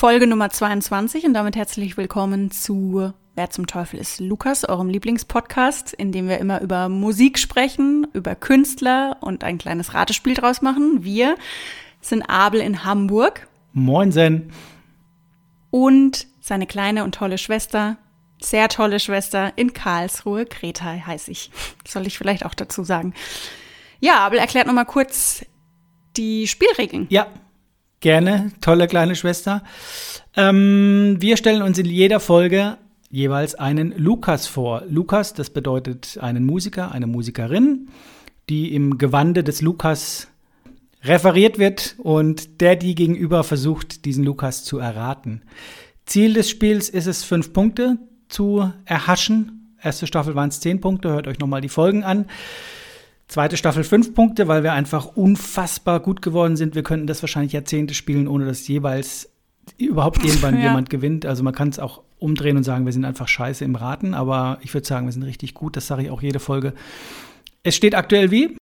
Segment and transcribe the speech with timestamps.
[0.00, 5.92] Folge Nummer 22 und damit herzlich willkommen zu Wer zum Teufel ist Lukas, eurem Lieblingspodcast,
[5.92, 11.04] in dem wir immer über Musik sprechen, über Künstler und ein kleines Ratespiel draus machen.
[11.04, 11.34] Wir
[12.00, 13.46] sind Abel in Hamburg.
[13.74, 14.50] Moinsen.
[15.68, 17.98] Und seine kleine und tolle Schwester,
[18.40, 21.50] sehr tolle Schwester in Karlsruhe, Greta heiße ich.
[21.86, 23.12] Soll ich vielleicht auch dazu sagen.
[24.00, 25.44] Ja, Abel erklärt nochmal kurz
[26.16, 27.06] die Spielregeln.
[27.10, 27.26] Ja,
[28.00, 29.62] Gerne, tolle kleine Schwester.
[30.34, 32.78] Ähm, wir stellen uns in jeder Folge
[33.10, 34.84] jeweils einen Lukas vor.
[34.88, 37.90] Lukas, das bedeutet einen Musiker, eine Musikerin,
[38.48, 40.28] die im Gewande des Lukas
[41.04, 45.42] referiert wird und der die gegenüber versucht, diesen Lukas zu erraten.
[46.06, 49.76] Ziel des Spiels ist es, fünf Punkte zu erhaschen.
[49.82, 52.26] Erste Staffel waren es zehn Punkte, hört euch nochmal die Folgen an.
[53.30, 56.74] Zweite Staffel fünf Punkte, weil wir einfach unfassbar gut geworden sind.
[56.74, 59.30] Wir könnten das wahrscheinlich Jahrzehnte spielen, ohne dass jeweils
[59.78, 60.64] überhaupt irgendwann ja.
[60.64, 61.24] jemand gewinnt.
[61.24, 64.58] Also man kann es auch umdrehen und sagen, wir sind einfach scheiße im Raten, aber
[64.62, 65.76] ich würde sagen, wir sind richtig gut.
[65.76, 66.74] Das sage ich auch jede Folge.
[67.62, 68.56] Es steht aktuell wie?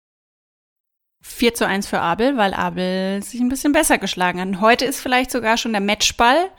[1.21, 4.59] 4 zu 1 für Abel, weil Abel sich ein bisschen besser geschlagen hat.
[4.59, 6.49] Heute ist vielleicht sogar schon der Matchball.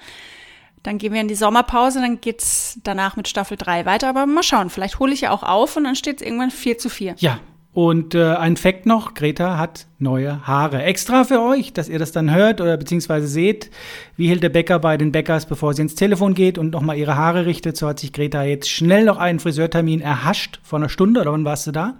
[0.83, 4.09] Dann gehen wir in die Sommerpause, dann geht es danach mit Staffel 3 weiter.
[4.09, 6.79] Aber mal schauen, vielleicht hole ich ja auch auf und dann steht es irgendwann 4
[6.79, 7.17] zu 4.
[7.19, 7.39] Ja,
[7.79, 10.83] und äh, ein Fakt noch, Greta hat neue Haare.
[10.83, 13.71] Extra für euch, dass ihr das dann hört oder beziehungsweise seht,
[14.17, 17.47] wie Hilde Becker bei den Bäckers, bevor sie ins Telefon geht und nochmal ihre Haare
[17.47, 17.77] richtet.
[17.77, 21.45] So hat sich Greta jetzt schnell noch einen Friseurtermin erhascht vor einer Stunde oder wann
[21.45, 21.95] warst du da?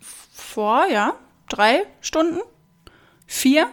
[0.00, 1.14] Vor, ja,
[1.48, 2.40] drei Stunden,
[3.24, 3.68] vier.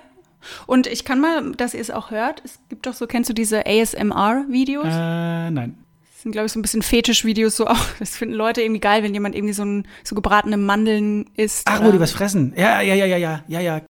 [0.66, 3.34] Und ich kann mal, dass ihr es auch hört, es gibt doch so, kennst du
[3.34, 4.88] diese ASMR-Videos?
[4.88, 5.83] Äh, nein
[6.24, 7.86] sind, glaube ich, so ein bisschen Fetischvideos so auch.
[8.00, 11.64] Das finden Leute irgendwie geil, wenn jemand irgendwie so, ein, so gebratene Mandeln isst.
[11.68, 12.54] Ach, wo die was fressen.
[12.58, 13.82] Ja, ja, ja, ja, ja, ja, ja.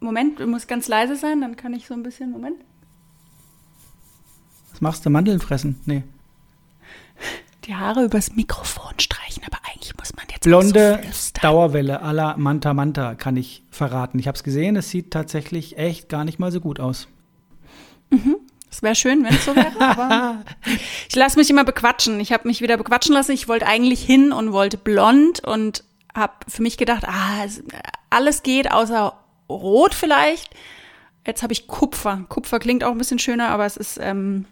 [0.00, 2.56] Moment, du musst ganz leise sein, dann kann ich so ein bisschen, Moment.
[4.72, 5.80] Was machst du, Mandeln fressen?
[5.86, 6.02] Nee.
[7.64, 12.36] Die Haare übers Mikrofon streichen, aber eigentlich muss man jetzt Blonde so Dauerwelle à la
[12.36, 14.20] Manta Manta kann ich verraten.
[14.20, 17.08] Ich habe es gesehen, es sieht tatsächlich echt gar nicht mal so gut aus.
[18.10, 18.36] Mhm.
[18.76, 20.44] Es wäre schön, wenn es so wäre, aber
[21.08, 22.20] ich lasse mich immer bequatschen.
[22.20, 23.32] Ich habe mich wieder bequatschen lassen.
[23.32, 25.82] Ich wollte eigentlich hin und wollte blond und
[26.14, 27.46] habe für mich gedacht, ah,
[28.10, 29.14] alles geht außer
[29.48, 30.50] rot vielleicht.
[31.26, 32.26] Jetzt habe ich Kupfer.
[32.28, 34.44] Kupfer klingt auch ein bisschen schöner, aber es ist ähm,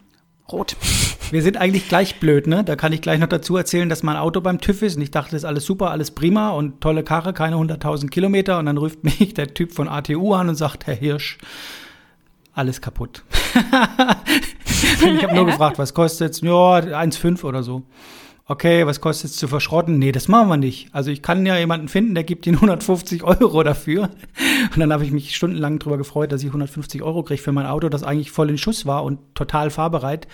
[0.50, 0.74] rot.
[1.30, 2.64] Wir sind eigentlich gleich blöd, ne?
[2.64, 5.10] Da kann ich gleich noch dazu erzählen, dass mein Auto beim TÜV ist und ich
[5.10, 8.78] dachte, das ist alles super, alles prima und tolle Karre, keine 100.000 Kilometer und dann
[8.78, 11.36] ruft mich der Typ von ATU an und sagt, Herr Hirsch,
[12.54, 13.24] alles kaputt.
[13.54, 16.40] ich habe nur gefragt, was kostet es?
[16.40, 17.82] Ja, 1,5 oder so.
[18.46, 19.98] Okay, was kostet es zu verschrotten?
[19.98, 20.88] Nee, das machen wir nicht.
[20.92, 24.10] Also ich kann ja jemanden finden, der gibt Ihnen 150 Euro dafür.
[24.74, 27.64] Und dann habe ich mich stundenlang darüber gefreut, dass ich 150 Euro kriege für mein
[27.64, 30.28] Auto, das eigentlich voll in Schuss war und total fahrbereit.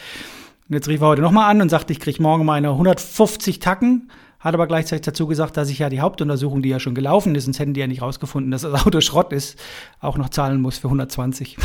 [0.69, 4.11] Und jetzt rief er heute nochmal an und sagte, ich kriege morgen meine 150 Tacken
[4.41, 7.45] hat aber gleichzeitig dazu gesagt, dass ich ja die Hauptuntersuchung, die ja schon gelaufen ist,
[7.45, 9.61] sonst hätten die ja nicht rausgefunden, dass das Auto Schrott ist,
[10.01, 11.57] auch noch zahlen muss für 120.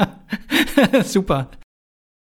[1.04, 1.48] Super.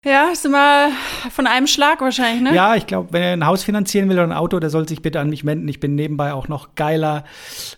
[0.04, 0.88] Ja, ist immer
[1.30, 2.56] von einem Schlag wahrscheinlich, ne?
[2.56, 5.00] Ja, ich glaube, wenn er ein Haus finanzieren will oder ein Auto, der soll sich
[5.00, 5.68] bitte an mich wenden.
[5.68, 7.24] Ich bin nebenbei auch noch geiler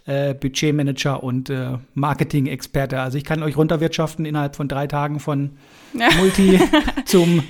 [0.07, 2.99] äh, Budgetmanager und äh, Marketing-Experte.
[2.99, 5.59] Also ich kann euch runterwirtschaften innerhalb von drei Tagen von
[5.93, 6.09] ja.
[6.17, 6.59] Multi
[7.05, 7.45] zum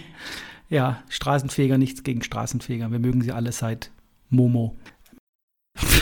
[0.68, 2.90] ja, Straßenfeger, nichts gegen Straßenfeger.
[2.90, 3.92] Wir mögen sie alle seit
[4.30, 4.76] Momo.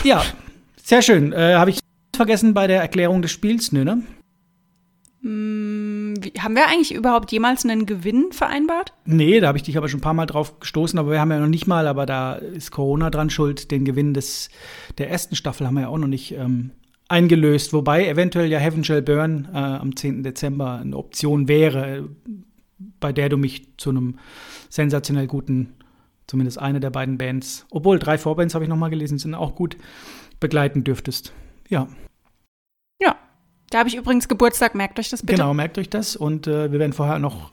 [0.03, 0.23] Ja,
[0.81, 1.33] sehr schön.
[1.33, 1.79] Äh, Habe ich
[2.15, 3.71] vergessen bei der Erklärung des Spiels?
[3.71, 4.03] Nö, ne?
[5.21, 8.93] Mm, wie, haben wir eigentlich überhaupt jemals einen Gewinn vereinbart?
[9.05, 11.31] Nee, da habe ich dich aber schon ein paar Mal drauf gestoßen, aber wir haben
[11.31, 14.49] ja noch nicht mal, aber da ist Corona dran schuld, den Gewinn des,
[14.97, 16.71] der ersten Staffel haben wir ja auch noch nicht ähm,
[17.07, 20.23] eingelöst, wobei eventuell ja Heaven Shall Burn äh, am 10.
[20.23, 22.09] Dezember eine Option wäre,
[22.99, 24.19] bei der du mich zu einem
[24.69, 25.75] sensationell guten
[26.27, 29.77] zumindest eine der beiden Bands, obwohl drei Vorbands habe ich nochmal gelesen, sind auch gut
[30.39, 31.33] begleiten dürftest.
[31.69, 31.87] Ja.
[33.01, 33.15] Ja,
[33.69, 35.33] da habe ich übrigens Geburtstag, merkt euch das bitte.
[35.33, 37.51] Genau, merkt euch das und äh, wir werden vorher noch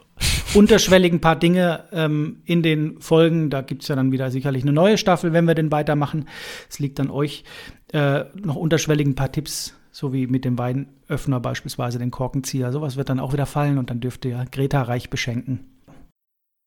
[0.54, 3.50] unterschwellig ein paar Dinge ähm, in den Folgen.
[3.50, 6.26] Da gibt es ja dann wieder sicherlich eine neue Staffel, wenn wir den weitermachen.
[6.68, 7.44] Es liegt an euch.
[7.92, 12.72] Äh, noch unterschwellig ein paar Tipps, so wie mit dem Weinöffner beispielsweise, den Korkenzieher.
[12.72, 15.66] Sowas wird dann auch wieder fallen und dann dürft ihr Greta reich beschenken.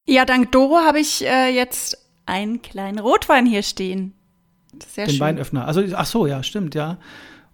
[0.06, 4.14] Ja, dank Doro habe ich äh, jetzt einen kleinen Rotwein hier stehen.
[4.88, 5.20] Sehr Den schön.
[5.20, 5.68] Weinöffner.
[5.68, 6.98] Also, ach so, ja, stimmt, ja.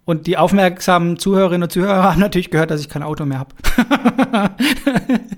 [0.05, 3.55] Und die aufmerksamen Zuhörerinnen und Zuhörer haben natürlich gehört, dass ich kein Auto mehr habe.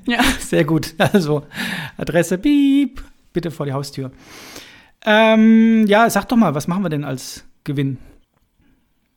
[0.05, 0.21] ja.
[0.39, 0.93] Sehr gut.
[0.97, 1.43] Also,
[1.97, 4.11] Adresse, piep, bitte vor die Haustür.
[5.05, 7.97] Ähm, ja, sag doch mal, was machen wir denn als Gewinn?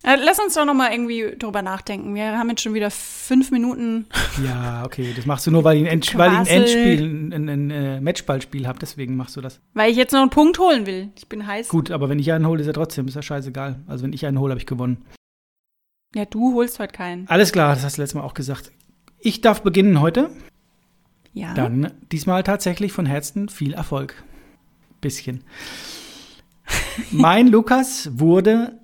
[0.05, 2.15] Äh, Lass uns doch noch mal irgendwie drüber nachdenken.
[2.15, 4.05] Wir haben jetzt schon wieder fünf Minuten.
[4.45, 6.47] Ja, okay, das machst du nur, weil ich ein, End weil ich ein.
[6.47, 9.61] Endspiel, ein, ein, ein äh, Matchballspiel habe, deswegen machst du das.
[9.73, 11.09] Weil ich jetzt noch einen Punkt holen will.
[11.17, 11.69] Ich bin heiß.
[11.69, 13.81] Gut, aber wenn ich einen hole, ist ja trotzdem, ist ja scheißegal.
[13.87, 15.07] Also wenn ich einen hole, habe ich gewonnen.
[16.15, 17.27] Ja, du holst heute keinen.
[17.29, 18.73] Alles klar, das hast du letztes Mal auch gesagt.
[19.21, 20.29] Ich darf beginnen heute.
[21.33, 21.55] Ja.
[21.55, 24.23] Dann diesmal tatsächlich von Herzen viel Erfolg.
[25.01, 25.43] Bisschen.
[27.11, 28.79] Mein Lukas wurde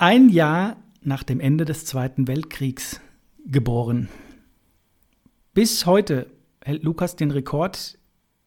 [0.00, 3.02] ein Jahr nach dem Ende des Zweiten Weltkriegs
[3.46, 4.08] geboren.
[5.52, 6.26] Bis heute
[6.64, 7.98] hält Lukas den Rekord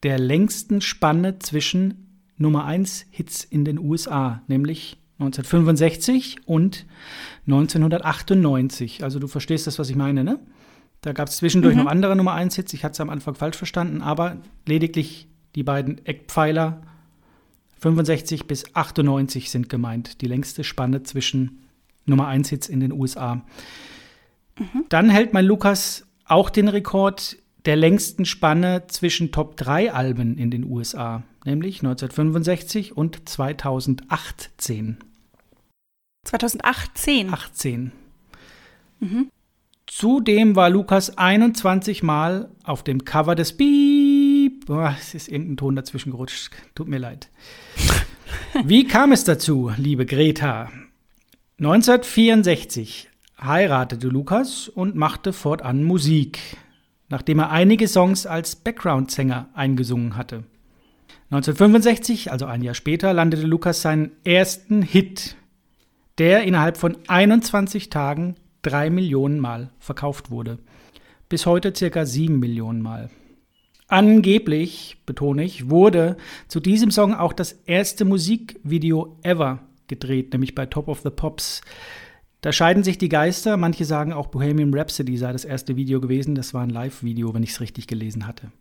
[0.01, 6.87] der längsten Spanne zwischen Nummer 1 Hits in den USA, nämlich 1965 und
[7.45, 9.03] 1998.
[9.03, 10.39] Also du verstehst das, was ich meine, ne?
[11.01, 12.73] Da gab es zwischendurch noch andere Nummer 1 Hits.
[12.73, 16.81] Ich hatte es am Anfang falsch verstanden, aber lediglich die beiden Eckpfeiler
[17.83, 20.21] 65 bis 98 sind gemeint.
[20.21, 21.63] Die längste Spanne zwischen
[22.05, 23.41] Nummer 1 Hits in den USA.
[24.87, 30.49] Dann hält mein Lukas auch den Rekord der längsten Spanne zwischen Top 3 Alben in
[30.49, 34.97] den USA, nämlich 1965 und 2018.
[36.25, 37.33] 2018.
[37.33, 37.91] 18.
[39.87, 44.22] Zudem war Lukas 21 Mal auf dem Cover des Beep.
[44.65, 46.51] Boah, es ist irgendein Ton dazwischen gerutscht.
[46.75, 47.29] Tut mir leid.
[48.63, 50.69] Wie kam es dazu, liebe Greta?
[51.59, 53.09] 1964
[53.41, 56.39] heiratete Lukas und machte fortan Musik,
[57.09, 60.43] nachdem er einige Songs als Background-Sänger eingesungen hatte.
[61.31, 65.35] 1965, also ein Jahr später, landete Lukas seinen ersten Hit,
[66.19, 70.59] der innerhalb von 21 Tagen drei Millionen Mal verkauft wurde.
[71.27, 73.09] Bis heute circa sieben Millionen Mal.
[73.87, 80.65] Angeblich, betone ich, wurde zu diesem Song auch das erste Musikvideo ever gedreht, nämlich bei
[80.65, 81.61] Top of the Pops.
[82.41, 83.55] Da scheiden sich die Geister.
[83.55, 86.35] Manche sagen auch Bohemian Rhapsody sei das erste Video gewesen.
[86.35, 88.51] Das war ein Live-Video, wenn ich es richtig gelesen hatte.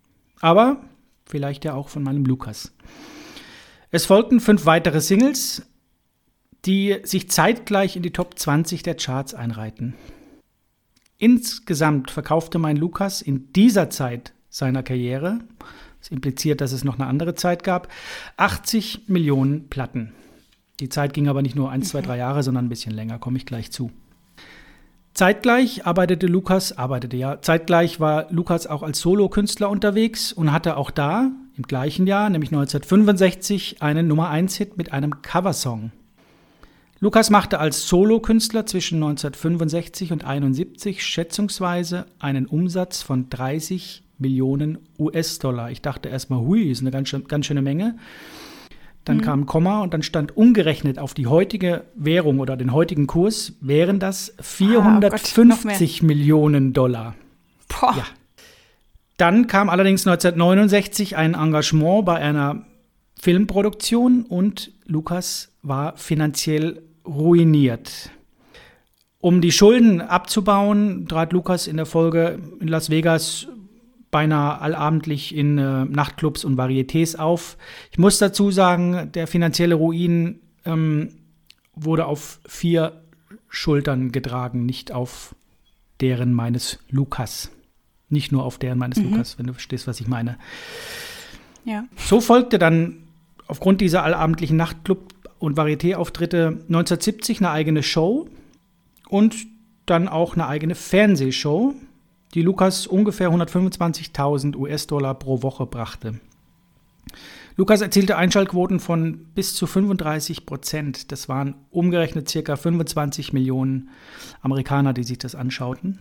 [0.40, 0.82] Aber
[1.26, 2.72] vielleicht ja auch von meinem Lukas.
[3.90, 5.66] Es folgten fünf weitere Singles,
[6.64, 9.94] die sich zeitgleich in die Top 20 der Charts einreihten.
[11.18, 15.40] Insgesamt verkaufte mein Lukas in dieser Zeit seiner Karriere,
[15.98, 17.88] das impliziert, dass es noch eine andere Zeit gab,
[18.36, 20.12] 80 Millionen Platten.
[20.78, 23.38] Die Zeit ging aber nicht nur 1, 2, 3 Jahre, sondern ein bisschen länger, komme
[23.38, 23.90] ich gleich zu.
[25.14, 30.90] Zeitgleich arbeitete Lukas, arbeitete ja, zeitgleich war Lukas auch als Solokünstler unterwegs und hatte auch
[30.90, 35.92] da im gleichen Jahr, nämlich 1965, einen Nummer 1 Hit mit einem Coversong.
[36.98, 45.70] Lukas machte als Solokünstler zwischen 1965 und 71 schätzungsweise einen Umsatz von 30 Millionen US-Dollar.
[45.70, 47.96] Ich dachte erstmal, hui, ist eine ganz, schön- ganz schöne Menge.
[49.04, 53.08] Dann kam ein Komma und dann stand umgerechnet auf die heutige Währung oder den heutigen
[53.08, 57.16] Kurs, wären das 450 Millionen Dollar.
[57.68, 57.94] Boah.
[57.96, 58.04] Ja.
[59.16, 62.64] Dann kam allerdings 1969 ein Engagement bei einer
[63.20, 68.10] Filmproduktion und Lukas war finanziell ruiniert.
[69.20, 73.46] Um die Schulden abzubauen, trat Lukas in der Folge in Las Vegas
[74.12, 77.56] beinahe allabendlich in äh, Nachtclubs und Varietés auf.
[77.90, 81.08] Ich muss dazu sagen, der finanzielle Ruin ähm,
[81.74, 83.02] wurde auf vier
[83.48, 85.34] Schultern getragen, nicht auf
[86.00, 87.50] deren meines Lukas.
[88.10, 90.36] Nicht nur auf deren meines Lukas, wenn du verstehst, was ich meine.
[91.64, 91.84] Ja.
[91.96, 92.98] So folgte dann
[93.46, 98.28] aufgrund dieser allabendlichen Nachtclub- und Varieté-Auftritte 1970 eine eigene Show
[99.08, 99.36] und
[99.86, 101.74] dann auch eine eigene Fernsehshow,
[102.34, 106.20] die Lukas ungefähr 125.000 US-Dollar pro Woche brachte.
[107.56, 111.12] Lukas erzielte Einschaltquoten von bis zu 35 Prozent.
[111.12, 113.90] Das waren umgerechnet circa 25 Millionen
[114.40, 115.98] Amerikaner, die sich das anschauten.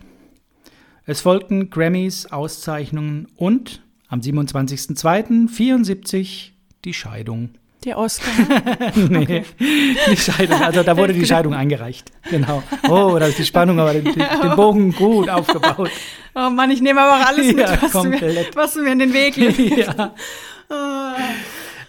[1.04, 6.52] Es folgten Grammys, Auszeichnungen und am 27.02.74
[6.84, 7.50] die Scheidung.
[7.84, 8.30] Der Oscar.
[8.94, 10.62] nee, die Scheidung.
[10.62, 12.12] Also da wurde die Scheidung eingereicht.
[12.30, 12.62] Genau.
[12.88, 15.90] Oh, da ist die Spannung, aber den, den Bogen gut aufgebaut.
[16.34, 18.92] Oh Mann, ich nehme aber auch alles mit, Ja, was, du mir, was du mir
[18.92, 19.58] in den Weg legst.
[19.76, 20.14] ja.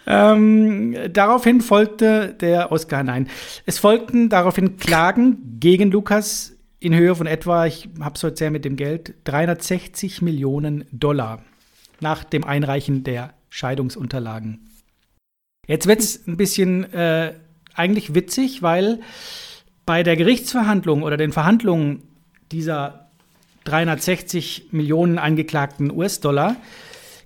[0.05, 3.29] Ähm, daraufhin folgte der Oscar, nein.
[3.65, 8.51] Es folgten daraufhin Klagen gegen Lukas in Höhe von etwa, ich habe es heute sehr
[8.51, 11.41] mit dem Geld, 360 Millionen Dollar
[12.01, 14.72] nach dem Einreichen der Scheidungsunterlagen.
[15.67, 17.33] Jetzt wird es ein bisschen äh,
[17.73, 18.99] eigentlich witzig, weil
[19.85, 22.03] bei der Gerichtsverhandlung oder den Verhandlungen
[22.51, 23.09] dieser
[23.63, 26.57] 360 Millionen angeklagten US-Dollar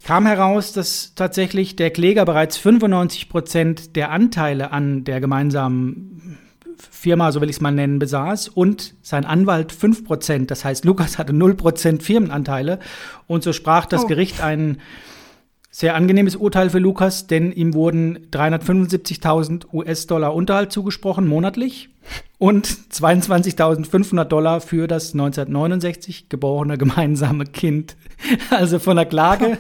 [0.04, 6.38] kam heraus, dass tatsächlich der Kläger bereits 95 Prozent der Anteile an der gemeinsamen
[6.78, 10.46] Firma, so will ich es mal nennen, besaß und sein Anwalt 5%.
[10.46, 12.80] Das heißt, Lukas hatte 0% Firmenanteile.
[13.26, 14.08] Und so sprach das oh.
[14.08, 14.78] Gericht ein
[15.78, 21.90] sehr angenehmes Urteil für Lukas, denn ihm wurden 375.000 US-Dollar Unterhalt zugesprochen monatlich
[22.40, 27.96] und 22.500 Dollar für das 1969 geborene gemeinsame Kind.
[28.50, 29.60] Also von der Klage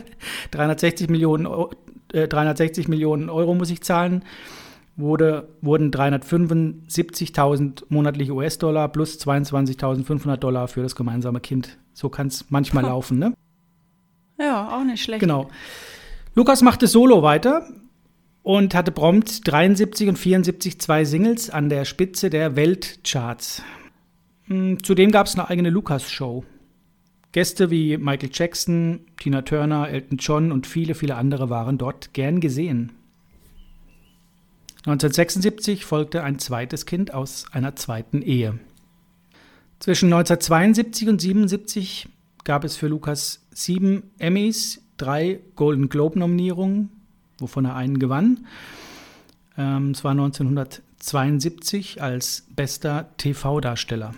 [0.49, 1.45] 360 Millionen,
[2.11, 4.23] äh, 360 Millionen Euro muss ich zahlen,
[4.95, 11.77] wurde, wurden 375.000 monatliche US-Dollar plus 22.500 Dollar für das gemeinsame Kind.
[11.93, 13.35] So kann es manchmal laufen, ne?
[14.39, 15.19] Ja, auch nicht schlecht.
[15.19, 15.47] Genau.
[16.37, 17.67] Lukas machte solo weiter
[18.43, 23.63] und hatte prompt 73 und 74 zwei Singles an der Spitze der Weltcharts.
[24.43, 26.45] Hm, zudem gab es eine eigene Lukas-Show.
[27.31, 32.39] Gäste wie Michael Jackson, Tina Turner, Elton John und viele, viele andere waren dort gern
[32.39, 32.91] gesehen.
[34.85, 38.59] 1976 folgte ein zweites Kind aus einer zweiten Ehe.
[39.79, 42.09] Zwischen 1972 und 1977
[42.43, 46.89] gab es für Lukas sieben Emmys, drei Golden Globe-Nominierungen,
[47.39, 48.45] wovon er einen gewann.
[49.57, 54.13] Ähm, es war 1972 als bester TV-Darsteller.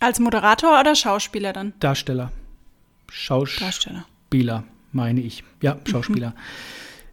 [0.00, 1.74] Als Moderator oder Schauspieler dann?
[1.80, 2.32] Darsteller.
[3.10, 4.04] Schauspieler, Darsteller.
[4.92, 5.44] meine ich.
[5.60, 6.30] Ja, Schauspieler.
[6.30, 6.34] Mhm.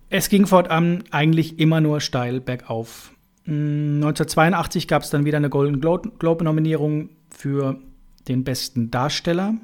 [0.09, 3.11] Es ging fortan eigentlich immer nur steil bergauf.
[3.45, 7.79] 1982 gab es dann wieder eine Golden Globe-Nominierung für
[8.27, 9.55] den besten Darsteller.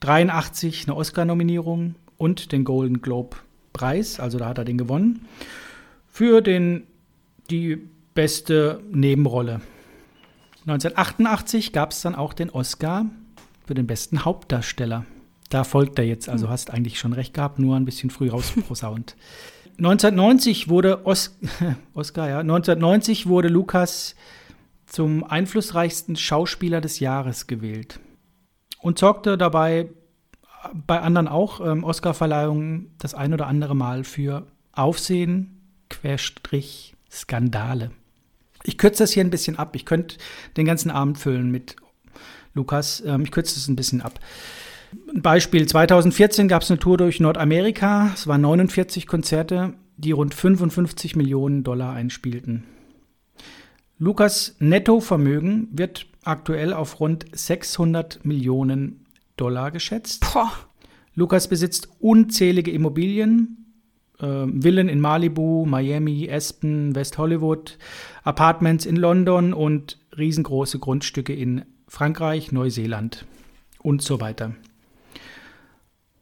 [0.00, 5.26] 83 eine Oscar-Nominierung und den Golden Globe-Preis, also da hat er den gewonnen,
[6.08, 6.84] für den,
[7.50, 7.78] die
[8.14, 9.60] beste Nebenrolle.
[10.66, 13.06] 1988 gab es dann auch den Oscar
[13.66, 15.04] für den besten Hauptdarsteller.
[15.50, 16.52] Da folgt er jetzt, also hm.
[16.52, 19.16] hast eigentlich schon recht gehabt, nur ein bisschen früh rausposaunt.
[19.78, 21.38] 1990 wurde Os
[21.94, 24.16] Oscar, ja, 1990 wurde Lukas
[24.86, 28.00] zum einflussreichsten Schauspieler des Jahres gewählt
[28.80, 29.88] und sorgte dabei
[30.86, 37.90] bei anderen auch ähm, Oscarverleihungen das ein oder andere Mal für Aufsehen, Querstrich, Skandale.
[38.64, 39.76] Ich kürze das hier ein bisschen ab.
[39.76, 40.16] Ich könnte
[40.56, 41.76] den ganzen Abend füllen mit
[42.54, 43.02] Lukas.
[43.06, 44.18] Ähm, ich kürze das ein bisschen ab.
[45.14, 48.10] Ein Beispiel: 2014 gab es eine Tour durch Nordamerika.
[48.14, 52.64] Es waren 49 Konzerte, die rund 55 Millionen Dollar einspielten.
[53.98, 59.06] Lukas Nettovermögen wird aktuell auf rund 600 Millionen
[59.36, 60.26] Dollar geschätzt.
[60.32, 60.52] Boah.
[61.14, 63.72] Lukas besitzt unzählige Immobilien,
[64.18, 67.78] äh, Villen in Malibu, Miami, Aspen, West Hollywood,
[68.22, 73.24] Apartments in London und riesengroße Grundstücke in Frankreich, Neuseeland
[73.78, 74.54] und so weiter.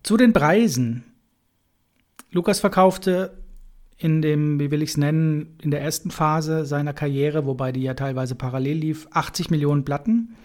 [0.02, 1.04] Zu den Preisen.
[2.30, 3.43] Lukas verkaufte
[3.96, 7.82] in dem, wie will ich es nennen, in der ersten Phase seiner Karriere, wobei die
[7.82, 10.36] ja teilweise parallel lief, 80 Millionen Platten.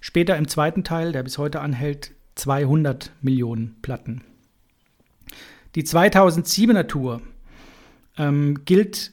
[0.00, 4.22] Später im zweiten Teil, der bis heute anhält, 200 Millionen Platten.
[5.74, 7.22] Die 2007er Tour
[8.18, 9.12] ähm, gilt,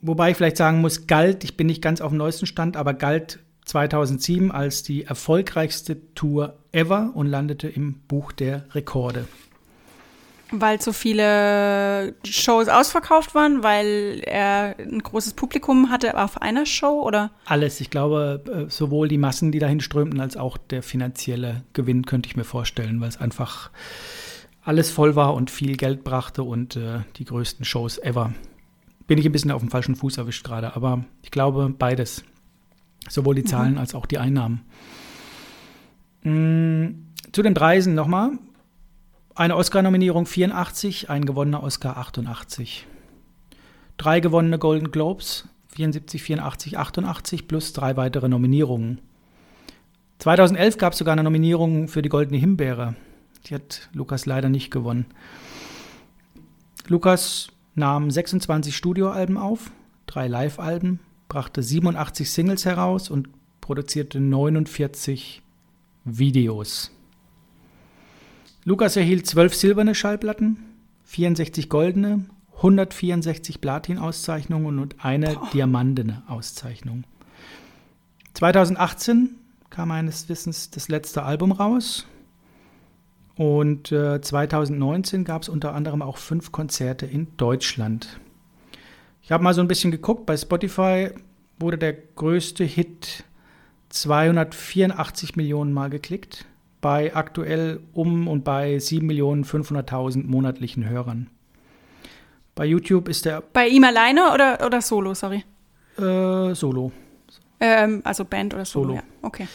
[0.00, 2.94] wobei ich vielleicht sagen muss, galt, ich bin nicht ganz auf dem neuesten Stand, aber
[2.94, 9.26] galt 2007 als die erfolgreichste Tour ever und landete im Buch der Rekorde.
[10.54, 17.02] Weil so viele Shows ausverkauft waren, weil er ein großes Publikum hatte auf einer Show
[17.02, 17.30] oder?
[17.46, 17.80] Alles.
[17.80, 22.28] Ich glaube, äh, sowohl die Massen, die dahin strömten, als auch der finanzielle Gewinn könnte
[22.28, 23.70] ich mir vorstellen, weil es einfach
[24.62, 28.32] alles voll war und viel Geld brachte und äh, die größten Shows ever.
[29.06, 32.24] Bin ich ein bisschen auf dem falschen Fuß erwischt gerade, aber ich glaube beides.
[33.08, 33.46] Sowohl die mhm.
[33.46, 33.78] Zahlen mhm.
[33.78, 34.62] als auch die Einnahmen.
[36.22, 37.06] Mhm.
[37.32, 38.38] Zu den Preisen nochmal.
[39.34, 42.86] Eine Oscar-Nominierung 84, ein gewonnener Oscar 88.
[43.96, 49.00] Drei gewonnene Golden Globes 74, 84, 88 plus drei weitere Nominierungen.
[50.18, 52.94] 2011 gab es sogar eine Nominierung für die Goldene Himbeere.
[53.46, 55.06] Die hat Lukas leider nicht gewonnen.
[56.88, 59.70] Lukas nahm 26 Studioalben auf,
[60.04, 63.30] drei Live-Alben, brachte 87 Singles heraus und
[63.62, 65.40] produzierte 49
[66.04, 66.90] Videos.
[68.64, 70.56] Lukas erhielt 12 silberne Schallplatten,
[71.06, 72.26] 64 goldene,
[72.58, 75.50] 164 Platin-Auszeichnungen und eine Boah.
[75.52, 77.02] diamantene Auszeichnung.
[78.34, 79.34] 2018
[79.68, 82.06] kam meines Wissens das letzte Album raus.
[83.34, 88.20] Und äh, 2019 gab es unter anderem auch fünf Konzerte in Deutschland.
[89.22, 91.10] Ich habe mal so ein bisschen geguckt, bei Spotify
[91.58, 93.24] wurde der größte Hit
[93.88, 96.46] 284 Millionen Mal geklickt
[96.82, 101.30] bei aktuell um und bei 7.500.000 monatlichen Hörern.
[102.54, 103.40] Bei YouTube ist der.
[103.40, 105.44] Bei ihm alleine oder, oder solo, sorry?
[105.96, 106.92] Äh, Solo.
[107.60, 108.88] Ähm, also Band oder Solo?
[108.88, 108.96] Solo.
[108.96, 109.48] Ja, okay.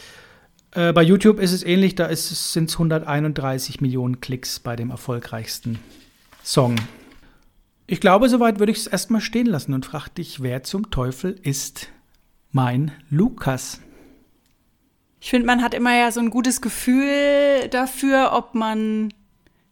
[0.72, 5.78] Äh, bei YouTube ist es ähnlich, da sind es 131 Millionen Klicks bei dem erfolgreichsten
[6.42, 6.76] Song.
[7.86, 11.38] Ich glaube, soweit würde ich es erstmal stehen lassen und frage dich, wer zum Teufel
[11.42, 11.88] ist
[12.52, 13.80] mein Lukas?
[15.20, 19.12] Ich finde, man hat immer ja so ein gutes Gefühl dafür, ob man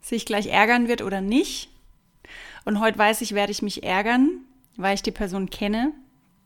[0.01, 1.69] sich gleich ärgern wird oder nicht.
[2.65, 4.41] Und heute weiß ich, werde ich mich ärgern,
[4.77, 5.93] weil ich die Person kenne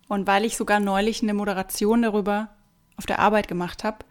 [0.09, 2.50] und weil ich sogar neulich eine Moderation darüber
[2.97, 4.04] auf der Arbeit gemacht habe,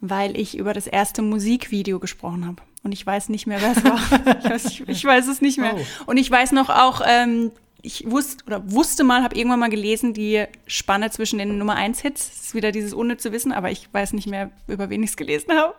[0.00, 2.62] weil ich über das erste Musikvideo gesprochen habe.
[2.82, 4.38] Und ich weiß nicht mehr, wer es war.
[4.38, 5.74] ich, weiß, ich, ich, weiß, es nicht mehr.
[5.76, 6.10] Oh.
[6.10, 7.52] Und ich weiß noch auch, ähm,
[7.86, 12.00] ich wusste oder wusste mal, habe irgendwann mal gelesen, die Spanne zwischen den Nummer 1
[12.00, 12.28] Hits.
[12.28, 15.16] Das ist wieder dieses unnütze Wissen, aber ich weiß nicht mehr, über wen ich es
[15.16, 15.74] gelesen habe.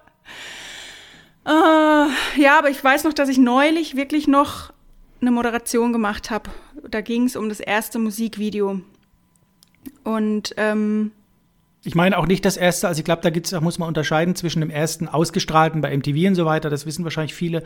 [1.46, 2.10] Uh,
[2.42, 4.72] ja, aber ich weiß noch, dass ich neulich wirklich noch
[5.20, 6.50] eine Moderation gemacht habe.
[6.90, 8.82] Da ging es um das erste Musikvideo.
[10.04, 11.12] Und ähm,
[11.84, 14.62] ich meine auch nicht das erste, also ich glaube, da, da muss man unterscheiden zwischen
[14.62, 17.64] dem ersten ausgestrahlten bei MTV und so weiter, das wissen wahrscheinlich viele.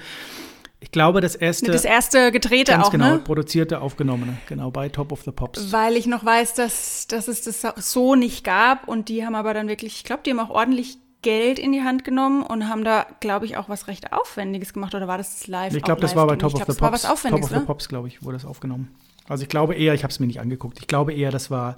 [0.84, 1.72] Ich glaube, das erste.
[1.72, 3.20] Das erste gedrehte ganz auch, genau, ne?
[3.20, 5.72] produzierte, aufgenommene, genau, bei Top of the Pops.
[5.72, 9.54] Weil ich noch weiß, dass, dass es das so nicht gab und die haben aber
[9.54, 12.84] dann wirklich, ich glaube, die haben auch ordentlich Geld in die Hand genommen und haben
[12.84, 14.96] da, glaube ich, auch was recht Aufwendiges gemacht.
[14.96, 15.74] Oder war das live?
[15.76, 16.82] Ich glaube, das war bei Top of the Pops.
[16.82, 17.66] War was Aufwendiges, Top of the ne?
[17.68, 18.90] Pops, glaube ich, wurde das aufgenommen.
[19.28, 20.80] Also ich glaube eher, ich habe es mir nicht angeguckt.
[20.80, 21.78] Ich glaube eher, das war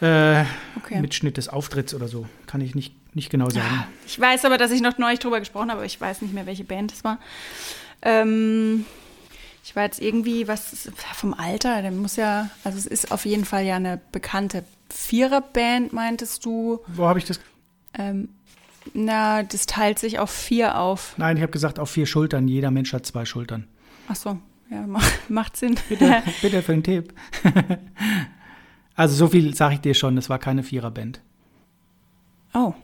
[0.00, 0.44] äh,
[0.76, 1.00] okay.
[1.00, 2.26] Mitschnitt des Auftritts oder so.
[2.46, 3.86] Kann ich nicht, nicht genau sagen.
[4.06, 6.46] Ich weiß aber, dass ich noch neulich drüber gesprochen habe, aber ich weiß nicht mehr,
[6.46, 7.18] welche Band es war.
[8.02, 8.84] Ähm,
[9.62, 13.44] ich war jetzt irgendwie, was vom Alter, der muss ja, also es ist auf jeden
[13.44, 16.80] Fall ja eine bekannte Viererband, meintest du?
[16.88, 17.40] Wo habe ich das?
[17.94, 18.30] Ähm,
[18.94, 21.14] na, das teilt sich auf vier auf.
[21.18, 22.48] Nein, ich habe gesagt auf vier Schultern.
[22.48, 23.66] Jeder Mensch hat zwei Schultern.
[24.08, 24.38] Ach so,
[24.70, 24.86] ja,
[25.28, 25.78] macht Sinn.
[25.88, 27.14] Bitte, bitte für den Tipp.
[28.94, 31.20] also so viel sage ich dir schon, es war keine Viererband.
[32.54, 32.74] Oh.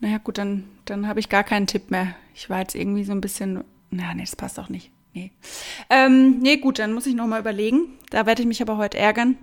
[0.00, 2.14] Naja, gut, dann, dann habe ich gar keinen Tipp mehr.
[2.34, 3.62] Ich war jetzt irgendwie so ein bisschen.
[3.92, 4.90] Na, nee, das passt auch nicht.
[5.12, 5.30] Nee.
[5.90, 7.98] Ähm, nee, gut, dann muss ich nochmal überlegen.
[8.10, 9.36] Da werde ich mich aber heute ärgern.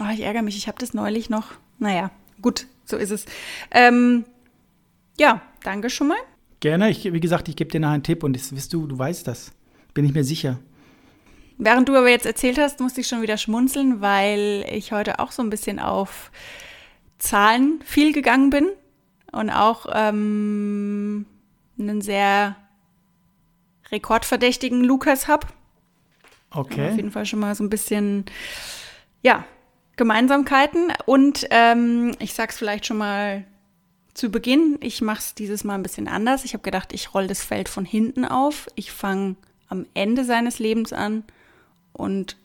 [0.00, 1.52] Oh, ich ärgere mich, ich habe das neulich noch.
[1.78, 2.10] Naja,
[2.42, 3.24] gut, so ist es.
[3.70, 4.24] Ähm,
[5.18, 6.18] ja, danke schon mal.
[6.60, 6.90] Gerne.
[6.90, 9.26] Ich, wie gesagt, ich gebe dir noch einen Tipp und das wirst du, du weißt
[9.28, 9.52] das.
[9.94, 10.58] Bin ich mir sicher.
[11.56, 15.30] Während du aber jetzt erzählt hast, musste ich schon wieder schmunzeln, weil ich heute auch
[15.30, 16.32] so ein bisschen auf
[17.18, 18.68] Zahlen viel gegangen bin
[19.30, 21.26] und auch ähm,
[21.78, 22.56] einen sehr
[23.92, 25.46] rekordverdächtigen Lukas habe.
[26.50, 26.90] Okay.
[26.90, 28.24] Auf jeden Fall schon mal so ein bisschen,
[29.22, 29.44] ja,
[29.96, 30.92] Gemeinsamkeiten.
[31.06, 33.44] Und ähm, ich sag's vielleicht schon mal
[34.14, 36.44] zu Beginn, ich mache es dieses Mal ein bisschen anders.
[36.44, 38.68] Ich habe gedacht, ich roll das Feld von hinten auf.
[38.74, 39.36] Ich fange
[39.68, 41.24] am Ende seines Lebens an
[41.92, 42.36] und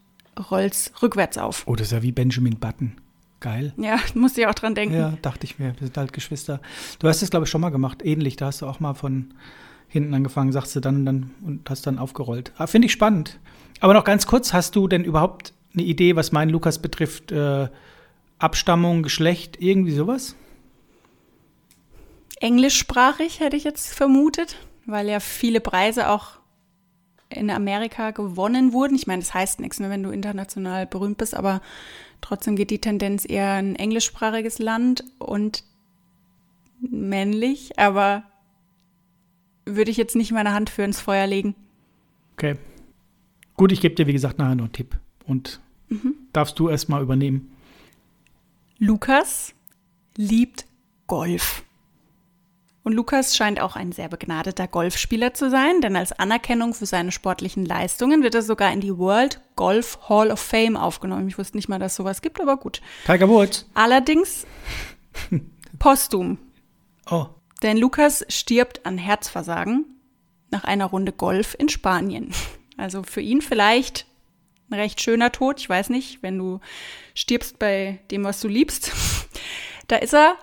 [0.51, 1.63] roll's rückwärts auf.
[1.65, 2.97] Oh, das ist ja wie Benjamin Button.
[3.39, 3.73] Geil.
[3.77, 4.95] Ja, musste ich auch dran denken.
[4.95, 5.73] Ja, dachte ich mir.
[5.79, 6.61] Wir sind halt Geschwister.
[6.99, 8.03] Du hast es, glaube ich, schon mal gemacht.
[8.03, 8.35] Ähnlich.
[8.35, 9.33] Da hast du auch mal von
[9.93, 12.51] hinten angefangen, sagst du dann, dann und hast dann aufgerollt.
[12.57, 13.39] Ah, Finde ich spannend.
[13.79, 17.31] Aber noch ganz kurz, hast du denn überhaupt eine Idee, was meinen Lukas betrifft?
[17.31, 17.69] Äh,
[18.39, 20.35] Abstammung, Geschlecht, irgendwie sowas?
[22.43, 26.39] englischsprachig, hätte ich jetzt vermutet, weil ja viele Preise auch
[27.29, 28.95] in Amerika gewonnen wurden.
[28.95, 31.61] Ich meine, das heißt nichts, ne, wenn du international berühmt bist, aber
[32.19, 35.63] trotzdem geht die Tendenz eher ein englischsprachiges Land und
[36.81, 38.23] männlich, aber
[39.65, 41.55] würde ich jetzt nicht meine Hand für ins Feuer legen.
[42.33, 42.55] Okay.
[43.55, 46.15] Gut, ich gebe dir, wie gesagt, nachher noch einen Tipp und mhm.
[46.33, 47.51] darfst du erstmal übernehmen.
[48.79, 49.53] Lukas
[50.17, 50.65] liebt
[51.07, 51.63] Golf.
[52.83, 57.13] Und Lukas scheint auch ein sehr begnadeter Golfspieler zu sein, denn als Anerkennung für seine
[57.13, 61.29] sportlichen Leistungen wird er sogar in die World Golf Hall of Fame aufgenommen.
[61.29, 62.81] Ich wusste nicht mal, dass sowas gibt, aber gut.
[63.05, 63.69] Tiger Woods.
[63.73, 64.45] Allerdings
[65.79, 66.37] postum.
[67.09, 67.27] Oh.
[67.63, 69.85] Denn Lukas stirbt an Herzversagen
[70.51, 72.31] nach einer Runde Golf in Spanien.
[72.75, 74.07] Also für ihn vielleicht
[74.69, 75.59] ein recht schöner Tod.
[75.59, 76.59] Ich weiß nicht, wenn du
[77.13, 78.91] stirbst bei dem, was du liebst.
[79.87, 80.37] Da ist er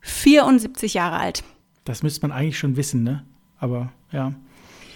[0.00, 1.44] 74 Jahre alt.
[1.84, 3.26] Das müsste man eigentlich schon wissen, ne?
[3.58, 4.32] Aber ja,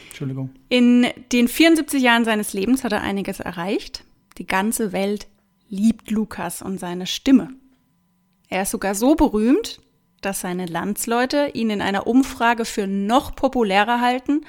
[0.09, 0.51] Entschuldigung.
[0.71, 4.05] In den 74 Jahren seines Lebens hat er einiges erreicht.
[4.39, 5.29] Die ganze Welt
[5.69, 7.51] liebt Lukas und seine Stimme.
[8.49, 9.81] Er ist sogar so berühmt,
[10.21, 14.45] dass seine Landsleute ihn in einer Umfrage für noch populärer halten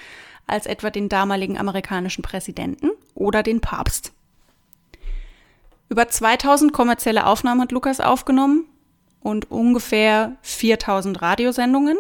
[0.48, 4.12] als etwa den damaligen amerikanischen Präsidenten oder den Papst.
[5.90, 8.66] Über 2000 kommerzielle Aufnahmen hat Lukas aufgenommen
[9.22, 11.98] und ungefähr 4000 Radiosendungen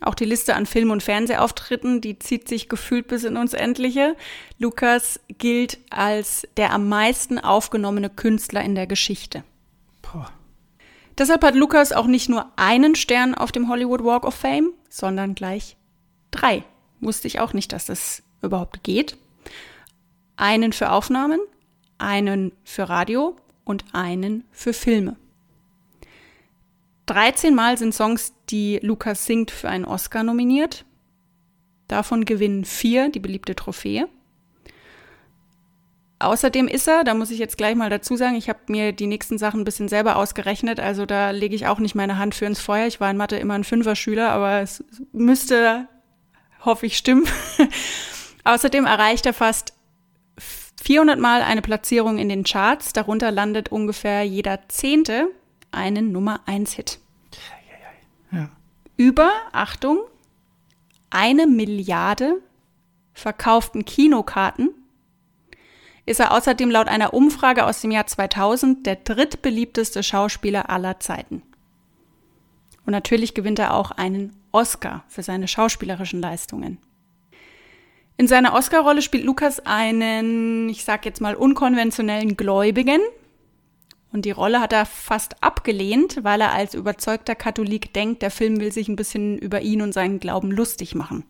[0.00, 4.16] Auch die Liste an Film- und Fernsehauftritten, die zieht sich gefühlt bis in uns Endliche.
[4.58, 9.44] Lukas gilt als der am meisten aufgenommene Künstler in der Geschichte.
[11.18, 15.34] Deshalb hat Lukas auch nicht nur einen Stern auf dem Hollywood Walk of Fame, sondern
[15.34, 15.76] gleich
[16.30, 16.64] drei.
[17.00, 19.16] Wusste ich auch nicht, dass das überhaupt geht.
[20.36, 21.40] Einen für Aufnahmen,
[21.98, 25.16] einen für Radio und einen für Filme.
[27.06, 30.84] 13 Mal sind Songs, die Lukas singt, für einen Oscar nominiert.
[31.88, 34.08] Davon gewinnen vier die beliebte Trophäe.
[36.20, 39.06] Außerdem ist er, da muss ich jetzt gleich mal dazu sagen, ich habe mir die
[39.06, 42.44] nächsten Sachen ein bisschen selber ausgerechnet, also da lege ich auch nicht meine Hand für
[42.44, 42.86] ins Feuer.
[42.86, 45.88] Ich war in Mathe immer ein Fünfer-Schüler, aber es müsste,
[46.62, 47.26] hoffe ich, stimmen.
[48.44, 49.72] Außerdem erreicht er fast
[50.84, 55.28] 400 Mal eine Platzierung in den Charts, darunter landet ungefähr jeder Zehnte
[55.72, 56.98] einen Nummer 1 Hit.
[58.30, 58.50] Ja.
[58.98, 60.00] Über, Achtung,
[61.08, 62.42] eine Milliarde
[63.14, 64.70] verkauften Kinokarten
[66.10, 71.42] ist er außerdem laut einer Umfrage aus dem Jahr 2000 der drittbeliebteste Schauspieler aller Zeiten.
[72.84, 76.78] Und natürlich gewinnt er auch einen Oscar für seine schauspielerischen Leistungen.
[78.16, 83.00] In seiner Oscar-Rolle spielt Lukas einen, ich sag jetzt mal, unkonventionellen Gläubigen,
[84.12, 88.58] und die Rolle hat er fast abgelehnt, weil er als überzeugter Katholik denkt, der Film
[88.58, 91.24] will sich ein bisschen über ihn und seinen Glauben lustig machen.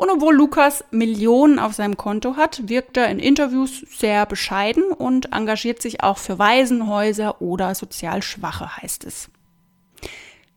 [0.00, 5.34] Und obwohl Lukas Millionen auf seinem Konto hat, wirkt er in Interviews sehr bescheiden und
[5.34, 9.28] engagiert sich auch für Waisenhäuser oder sozial Schwache, heißt es.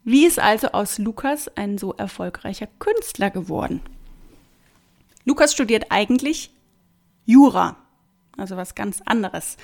[0.06, 3.82] Wie ist also aus Lukas ein so erfolgreicher Künstler geworden?
[5.26, 6.50] Lukas studiert eigentlich
[7.26, 7.76] Jura,
[8.38, 9.58] also was ganz anderes.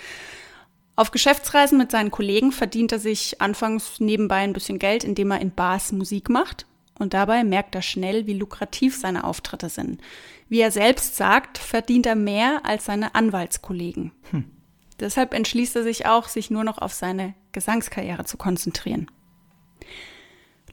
[0.97, 5.39] Auf Geschäftsreisen mit seinen Kollegen verdient er sich anfangs nebenbei ein bisschen Geld, indem er
[5.39, 6.65] in Bars Musik macht.
[6.99, 10.01] Und dabei merkt er schnell, wie lukrativ seine Auftritte sind.
[10.49, 14.11] Wie er selbst sagt, verdient er mehr als seine Anwaltskollegen.
[14.31, 14.51] Hm.
[14.99, 19.09] Deshalb entschließt er sich auch, sich nur noch auf seine Gesangskarriere zu konzentrieren.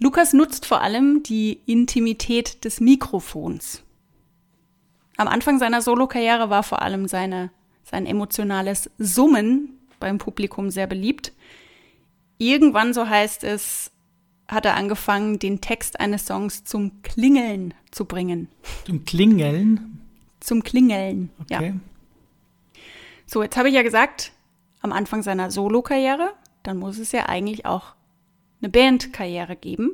[0.00, 3.82] Lukas nutzt vor allem die Intimität des Mikrofons.
[5.16, 7.50] Am Anfang seiner Solokarriere war vor allem seine,
[7.84, 11.32] sein emotionales Summen beim Publikum sehr beliebt.
[12.36, 13.92] Irgendwann, so heißt es,
[14.48, 18.48] hat er angefangen, den Text eines Songs zum Klingeln zu bringen.
[18.84, 20.00] Zum Klingeln?
[20.40, 21.74] Zum Klingeln, okay.
[22.74, 22.80] ja.
[23.26, 24.32] So, jetzt habe ich ja gesagt,
[24.80, 26.32] am Anfang seiner Solokarriere,
[26.62, 27.94] dann muss es ja eigentlich auch
[28.60, 29.90] eine Bandkarriere geben.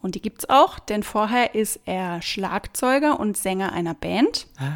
[0.00, 4.48] Und die gibt es auch, denn vorher ist er Schlagzeuger und Sänger einer Band.
[4.58, 4.72] Ah.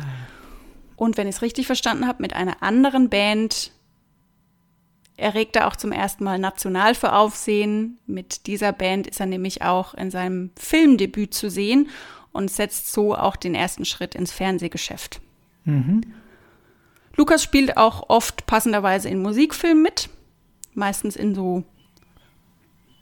[0.94, 3.72] Und wenn ich es richtig verstanden habe, mit einer anderen Band
[5.16, 7.98] erregte auch zum ersten Mal national für Aufsehen.
[8.06, 11.88] Mit dieser Band ist er nämlich auch in seinem Filmdebüt zu sehen
[12.32, 15.20] und setzt so auch den ersten Schritt ins Fernsehgeschäft.
[15.64, 16.02] Mhm.
[17.16, 20.10] Lukas spielt auch oft passenderweise in Musikfilmen mit,
[20.74, 21.64] meistens in so,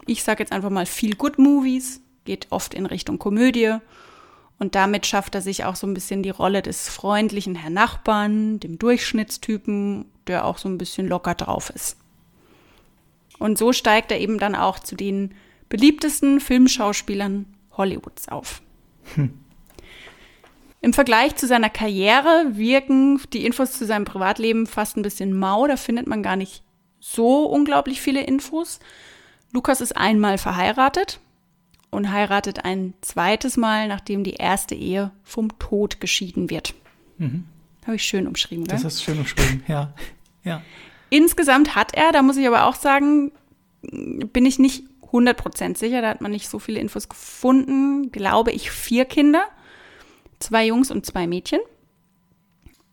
[0.07, 3.77] ich sag jetzt einfach mal, Feel Good Movies, geht oft in Richtung Komödie.
[4.61, 8.61] Und damit schafft er sich auch so ein bisschen die Rolle des freundlichen Herrn Nachbarn,
[8.61, 11.97] dem Durchschnittstypen, der auch so ein bisschen locker drauf ist.
[13.39, 15.35] Und so steigt er eben dann auch zu den
[15.69, 18.63] beliebtesten Filmschauspielern Hollywoods auf.
[19.15, 19.39] Hm.
[20.81, 25.67] Im Vergleich zu seiner Karriere wirken die Infos zu seinem Privatleben fast ein bisschen mau.
[25.67, 26.63] Da findet man gar nicht
[27.01, 28.81] so unglaublich viele Infos.
[29.53, 31.21] Lukas ist einmal verheiratet
[31.91, 36.75] und heiratet ein zweites Mal, nachdem die erste Ehe vom Tod geschieden wird.
[37.19, 37.47] Mhm.
[37.87, 38.77] Habe ich schön umschrieben, gell?
[38.77, 39.95] Das ist schön umschrieben, ja.
[40.43, 40.63] ja.
[41.15, 43.31] Insgesamt hat er, da muss ich aber auch sagen,
[43.83, 48.73] bin ich nicht 100% sicher, da hat man nicht so viele Infos gefunden, glaube ich,
[48.73, 49.45] vier Kinder,
[50.41, 51.61] zwei Jungs und zwei Mädchen.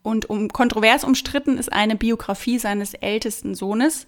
[0.04, 4.06] Und um kontrovers umstritten ist eine Biografie seines ältesten Sohnes.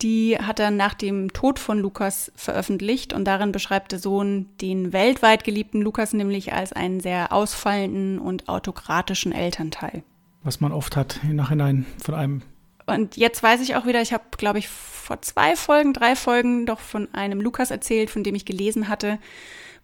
[0.00, 4.94] Die hat er nach dem Tod von Lukas veröffentlicht und darin beschreibt der Sohn den
[4.94, 10.04] weltweit geliebten Lukas nämlich als einen sehr ausfallenden und autokratischen Elternteil.
[10.42, 12.42] Was man oft hat im Nachhinein von einem
[12.88, 16.66] und jetzt weiß ich auch wieder, ich habe, glaube ich, vor zwei Folgen, drei Folgen
[16.66, 19.18] doch von einem Lukas erzählt, von dem ich gelesen hatte,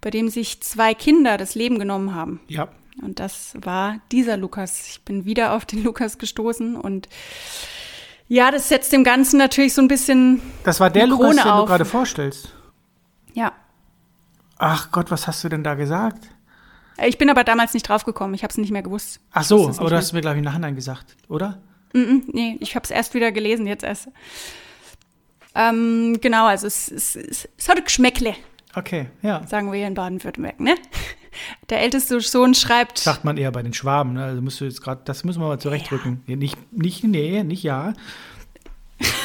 [0.00, 2.40] bei dem sich zwei Kinder das Leben genommen haben.
[2.48, 2.68] Ja.
[3.02, 4.88] Und das war dieser Lukas.
[4.88, 7.08] Ich bin wieder auf den Lukas gestoßen und
[8.28, 10.40] ja, das setzt dem Ganzen natürlich so ein bisschen.
[10.64, 12.52] Das war der Lukas, den du gerade vorstellst.
[13.34, 13.52] Ja.
[14.58, 16.28] Ach Gott, was hast du denn da gesagt?
[17.04, 18.34] Ich bin aber damals nicht draufgekommen.
[18.34, 19.20] Ich habe es nicht mehr gewusst.
[19.32, 21.60] Ach so, aber du hast es mir, glaube ich, nachher gesagt, oder?
[21.94, 24.08] Mm -mm, nee, ich habe es erst wieder gelesen, jetzt erst.
[25.54, 28.34] Ähm, genau, also es, es, es, es hat Geschmäckle.
[28.74, 29.46] Okay, ja.
[29.46, 30.74] Sagen wir hier in Baden-Württemberg, ne?
[31.70, 32.98] Der älteste Sohn schreibt.
[32.98, 34.24] Sagt man eher bei den Schwaben, ne?
[34.24, 36.22] Also musst du jetzt gerade, das müssen wir mal zurechtrücken.
[36.26, 36.36] Ja.
[36.36, 37.92] Nicht, nicht, nee, nicht ja.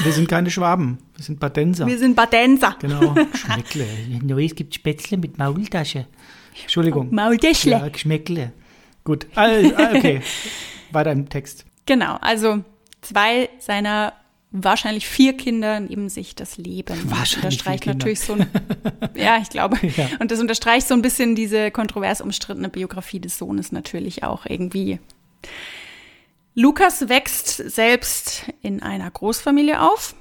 [0.04, 1.86] Wir sind keine Schwaben, wir sind Badenser.
[1.86, 2.76] Wir sind Badenser.
[2.80, 3.16] Genau.
[3.34, 3.86] Schmeckle.
[4.24, 6.08] Neu, es gibt Spätzle mit Maultasche.
[6.62, 7.14] Entschuldigung.
[7.14, 7.72] Maultäschle.
[7.72, 8.52] Ja, Geschmäckle.
[9.04, 10.22] Gut, okay.
[10.92, 11.66] Weiter im Text.
[11.90, 12.64] Genau, also
[13.02, 14.14] zwei seiner
[14.52, 16.96] wahrscheinlich vier Kinder nehmen sich das Leben.
[17.10, 18.48] Wahrscheinlich das unterstreicht natürlich so ein,
[19.16, 19.76] ja, ich glaube.
[19.98, 20.08] Ja.
[20.20, 25.00] Und das unterstreicht so ein bisschen diese kontrovers umstrittene Biografie des Sohnes natürlich auch irgendwie.
[26.54, 30.14] Lukas wächst selbst in einer Großfamilie auf.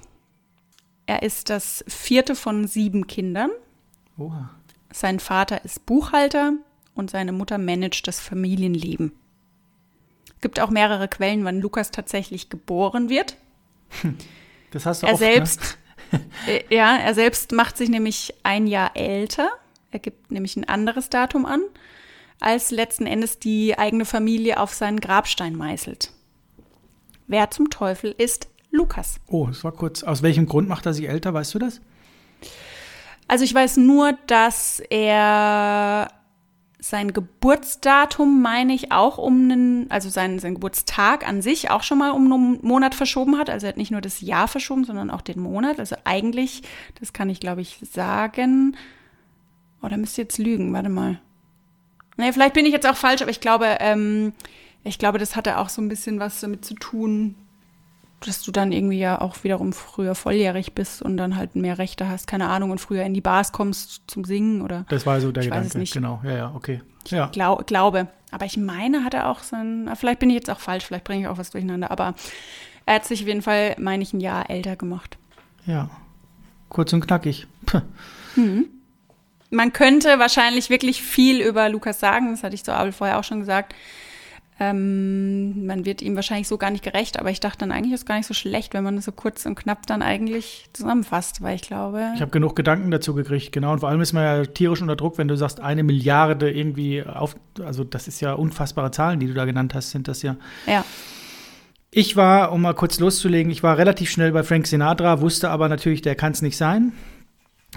[1.04, 3.50] Er ist das vierte von sieben Kindern.
[4.16, 4.48] Oha.
[4.90, 6.54] Sein Vater ist Buchhalter
[6.94, 9.12] und seine Mutter managt das Familienleben.
[10.38, 13.36] Es gibt auch mehrere Quellen, wann Lukas tatsächlich geboren wird.
[14.70, 15.78] Das hast du er oft, selbst,
[16.12, 16.60] ne?
[16.70, 19.48] ja, er selbst macht sich nämlich ein Jahr älter.
[19.90, 21.62] Er gibt nämlich ein anderes Datum an,
[22.38, 26.12] als letzten Endes die eigene Familie auf seinen Grabstein meißelt.
[27.26, 29.18] Wer zum Teufel ist Lukas?
[29.26, 30.04] Oh, das war kurz.
[30.04, 31.34] Aus welchem Grund macht er sich älter?
[31.34, 31.80] Weißt du das?
[33.26, 36.12] Also ich weiß nur, dass er
[36.80, 41.98] sein Geburtsdatum, meine ich, auch um einen, also sein, sein Geburtstag an sich auch schon
[41.98, 43.50] mal um einen Monat verschoben hat.
[43.50, 45.80] Also er hat nicht nur das Jahr verschoben, sondern auch den Monat.
[45.80, 46.62] Also eigentlich,
[47.00, 48.76] das kann ich glaube ich sagen.
[49.82, 51.20] Oh, da müsst ihr jetzt lügen, warte mal.
[52.16, 54.32] Nee, vielleicht bin ich jetzt auch falsch, aber ich glaube, ähm,
[54.84, 57.36] ich glaube, das hatte auch so ein bisschen was damit zu tun,
[58.20, 62.08] dass du dann irgendwie ja auch wiederum früher volljährig bist und dann halt mehr Rechte
[62.08, 64.84] hast, keine Ahnung, und früher in die Bars kommst zum Singen oder.
[64.88, 65.84] Das war so der ich Gedanke.
[65.84, 66.82] Genau, ja, ja, okay.
[67.06, 67.26] Ja.
[67.26, 68.08] Glau glaube.
[68.30, 71.22] Aber ich meine, hat er auch sein, vielleicht bin ich jetzt auch falsch, vielleicht bringe
[71.22, 72.14] ich auch was durcheinander, aber
[72.84, 75.16] er hat sich auf jeden Fall, meine ich, ein Jahr älter gemacht.
[75.64, 75.90] Ja.
[76.68, 77.46] Kurz und knackig.
[78.34, 78.66] Hm.
[79.50, 83.24] Man könnte wahrscheinlich wirklich viel über Lukas sagen, das hatte ich zu Abel vorher auch
[83.24, 83.74] schon gesagt.
[84.60, 88.00] Ähm, man wird ihm wahrscheinlich so gar nicht gerecht, aber ich dachte dann eigentlich ist
[88.00, 91.42] es gar nicht so schlecht, wenn man das so kurz und knapp dann eigentlich zusammenfasst,
[91.42, 92.10] weil ich glaube.
[92.16, 93.72] Ich habe genug Gedanken dazu gekriegt, genau.
[93.72, 97.04] Und vor allem ist man ja tierisch unter Druck, wenn du sagst, eine Milliarde irgendwie
[97.04, 100.36] auf, also das ist ja unfassbare Zahlen, die du da genannt hast, sind das ja.
[100.66, 100.84] Ja.
[101.90, 105.68] Ich war, um mal kurz loszulegen, ich war relativ schnell bei Frank Sinatra, wusste aber
[105.68, 106.92] natürlich, der kann es nicht sein.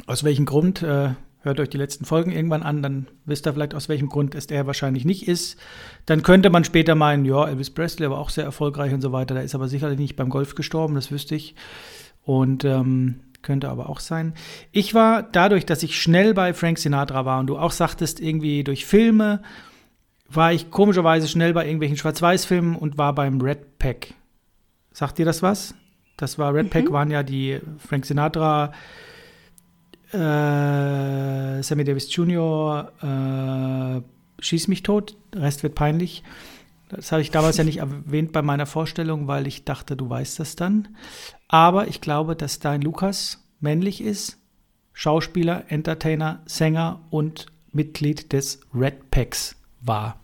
[0.08, 0.82] Aus welchem Grund?
[0.82, 1.12] Äh,
[1.44, 4.46] Hört euch die letzten Folgen irgendwann an, dann wisst ihr vielleicht, aus welchem Grund es
[4.46, 5.60] der wahrscheinlich nicht ist.
[6.06, 9.34] Dann könnte man später meinen, ja, Elvis Presley war auch sehr erfolgreich und so weiter.
[9.34, 11.56] Der ist aber sicherlich nicht beim Golf gestorben, das wüsste ich.
[12.24, 14.34] Und ähm, könnte aber auch sein.
[14.72, 18.64] Ich war dadurch, dass ich schnell bei Frank Sinatra war und du auch sagtest, irgendwie
[18.64, 19.42] durch Filme,
[20.30, 24.14] war ich komischerweise schnell bei irgendwelchen Schwarz-Weiß-Filmen und war beim Red Pack.
[24.92, 25.74] Sagt dir das was?
[26.18, 26.70] Das war Red mhm.
[26.70, 28.72] Pack, waren ja die Frank Sinatra
[30.14, 32.92] äh, Sammy Davis Jr.
[33.02, 36.24] Äh, schieß mich tot, der Rest wird peinlich.
[36.90, 40.40] Das habe ich damals ja nicht erwähnt bei meiner Vorstellung, weil ich dachte, du weißt
[40.40, 40.90] das dann.
[41.48, 44.40] Aber ich glaube, dass dein Lukas männlich ist,
[44.94, 50.21] Schauspieler, Entertainer, Sänger und Mitglied des Red Packs war.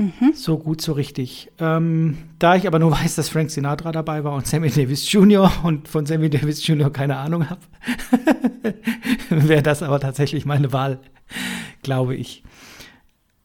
[0.00, 0.32] Mhm.
[0.32, 1.52] So gut, so richtig.
[1.58, 5.52] Ähm, da ich aber nur weiß, dass Frank Sinatra dabei war und Sammy Davis Jr.
[5.62, 6.90] und von Sammy Davis Jr.
[6.90, 7.60] keine Ahnung habe,
[9.28, 11.00] wäre das aber tatsächlich meine Wahl,
[11.82, 12.42] glaube ich.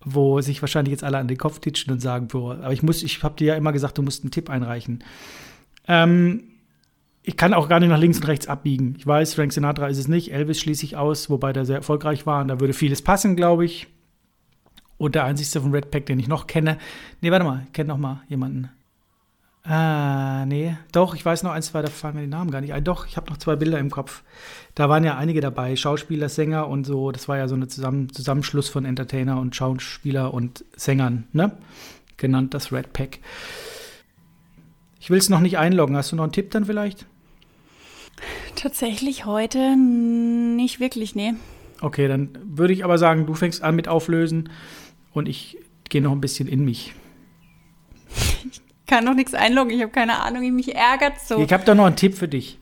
[0.06, 3.04] Wo sich wahrscheinlich jetzt alle an den Kopf titschen und sagen, boah, aber ich muss,
[3.04, 5.04] ich habe dir ja immer gesagt, du musst einen Tipp einreichen.
[5.90, 6.44] Ähm,
[7.22, 8.96] ich kann auch gar nicht nach links und rechts abbiegen.
[8.98, 12.26] Ich weiß, Frank Sinatra ist es nicht, Elvis schließe ich aus, wobei der sehr erfolgreich
[12.26, 13.88] war und da würde vieles passen, glaube ich.
[14.98, 16.78] Und der einzigste von Red Pack, den ich noch kenne.
[17.22, 18.70] Nee, warte mal, ich kenne noch mal jemanden.
[19.68, 20.78] Ah, nee.
[20.92, 22.84] Doch, ich weiß noch eins, zwei, da fallen mir die Namen gar nicht ein.
[22.84, 24.22] Doch, ich habe noch zwei Bilder im Kopf.
[24.76, 27.12] Da waren ja einige dabei, Schauspieler, Sänger und so.
[27.12, 31.52] Das war ja so ein Zusammen Zusammenschluss von Entertainer und Schauspieler und Sängern, ne?
[32.18, 33.20] Genannt das Red Pack.
[35.00, 35.98] Ich will es noch nicht einloggen.
[35.98, 37.08] Hast du noch einen Tipp dann vielleicht?
[38.56, 41.34] Tatsächlich heute nicht wirklich, nee.
[41.82, 44.50] Okay, dann würde ich aber sagen, du fängst an mit Auflösen
[45.16, 45.58] und ich
[45.90, 46.94] gehe noch ein bisschen in mich.
[48.52, 51.40] Ich kann noch nichts einloggen, ich habe keine Ahnung, ich mich ärgert so.
[51.40, 52.60] Ich habe da noch einen Tipp für dich.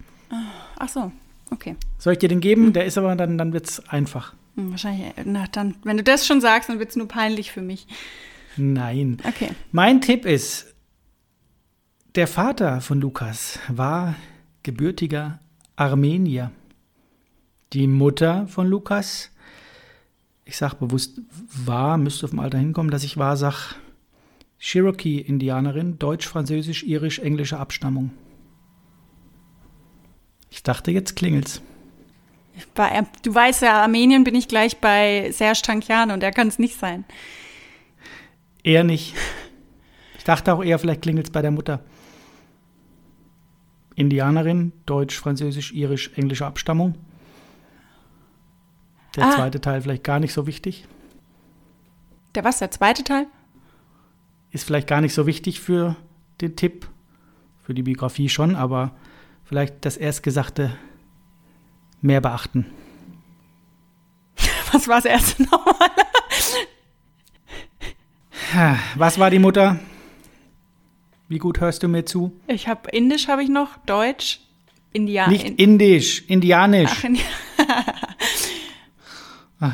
[0.80, 1.12] Ach so,
[1.52, 1.76] okay.
[1.98, 2.72] Soll ich dir den geben?
[2.74, 4.34] Der ist aber dann, dann wird es einfach.
[4.56, 7.62] Hm, wahrscheinlich, na dann, wenn du das schon sagst, dann wird es nur peinlich für
[7.62, 7.88] mich.
[8.56, 9.18] Nein.
[9.28, 9.50] Okay.
[9.72, 10.74] Mein Tipp ist,
[12.16, 14.16] der Vater von Lukas war
[14.62, 15.40] gebürtiger
[15.76, 16.52] Armenier.
[17.74, 19.32] Die Mutter von Lukas
[20.46, 21.22] ich sage bewusst
[21.66, 23.76] war, müsste auf dem Alter hinkommen, dass ich war, sag
[24.60, 28.12] Cherokee-Indianerin, deutsch, französisch, irisch, englische Abstammung.
[30.50, 31.62] Ich dachte, jetzt klingelt's.
[32.76, 36.60] bei, du weißt ja, Armenien bin ich gleich bei Serge Tankian und der kann es
[36.60, 37.04] nicht sein.
[38.64, 39.16] Eher nicht.
[40.18, 41.84] Ich dachte auch eher, vielleicht klingelt es bei der Mutter.
[43.96, 46.96] Indianerin, deutsch, französisch, irisch, englische Abstammung.
[49.16, 49.32] Der Ah.
[49.36, 50.86] zweite Teil vielleicht gar nicht so wichtig.
[52.36, 53.28] Der was, der zweite Teil?
[54.52, 55.96] Ist vielleicht gar nicht so wichtig für
[56.42, 56.88] den Tipp,
[57.62, 58.96] für die Biografie schon, aber
[59.44, 60.76] vielleicht das Erstgesagte
[62.02, 62.66] mehr beachten.
[64.72, 65.90] Was war das erste nochmal?
[68.96, 69.80] Was war die Mutter?
[71.28, 72.32] Wie gut hörst du mir zu?
[72.48, 74.42] Ich habe Indisch habe ich noch, Deutsch,
[74.92, 75.32] Indian.
[75.32, 76.92] Nicht indisch, indianisch.
[76.94, 77.18] Ach, in,
[77.58, 78.03] Ach,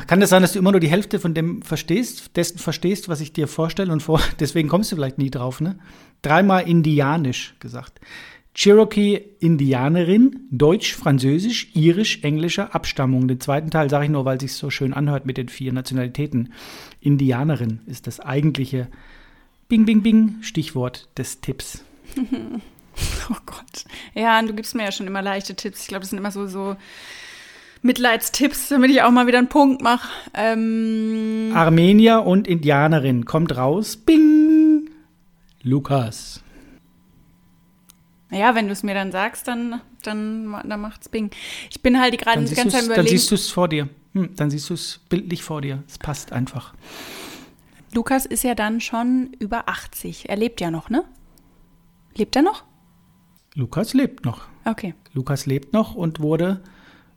[0.06, 3.20] Kann das sein, dass du immer nur die Hälfte von dem verstehst, dessen verstehst, was
[3.20, 5.78] ich dir vorstelle und vor, deswegen kommst du vielleicht nie drauf, ne?
[6.22, 8.00] Dreimal indianisch gesagt.
[8.54, 13.28] Cherokee Indianerin, Deutsch, Französisch, Irisch, englischer Abstammung.
[13.28, 15.72] Den zweiten Teil sage ich nur, weil es sich so schön anhört mit den vier
[15.72, 16.52] Nationalitäten.
[17.00, 18.88] Indianerin ist das eigentliche
[19.68, 21.84] Bing, Bing, Bing Stichwort des Tipps.
[22.16, 23.84] oh Gott.
[24.14, 25.82] Ja, und du gibst mir ja schon immer leichte Tipps.
[25.82, 26.76] Ich glaube, das sind immer so, so
[27.82, 30.08] Mitleidstipps, damit ich auch mal wieder einen Punkt mache.
[30.34, 33.96] Ähm, Armenier und Indianerin kommt raus.
[33.96, 34.90] Bing!
[35.62, 36.42] Lukas.
[38.30, 41.30] ja, wenn du es mir dann sagst, dann, dann, dann macht's Bing.
[41.70, 43.16] Ich bin halt die gerade die ganze Zeit du's- dann überlegen.
[43.16, 43.88] siehst du es vor dir.
[44.12, 45.82] Hm, dann siehst du es bildlich vor dir.
[45.86, 46.74] Es passt einfach.
[47.94, 50.28] Lukas ist ja dann schon über 80.
[50.28, 51.04] Er lebt ja noch, ne?
[52.14, 52.64] Lebt er noch?
[53.54, 54.42] Lukas lebt noch.
[54.64, 56.62] Okay, Lukas lebt noch und wurde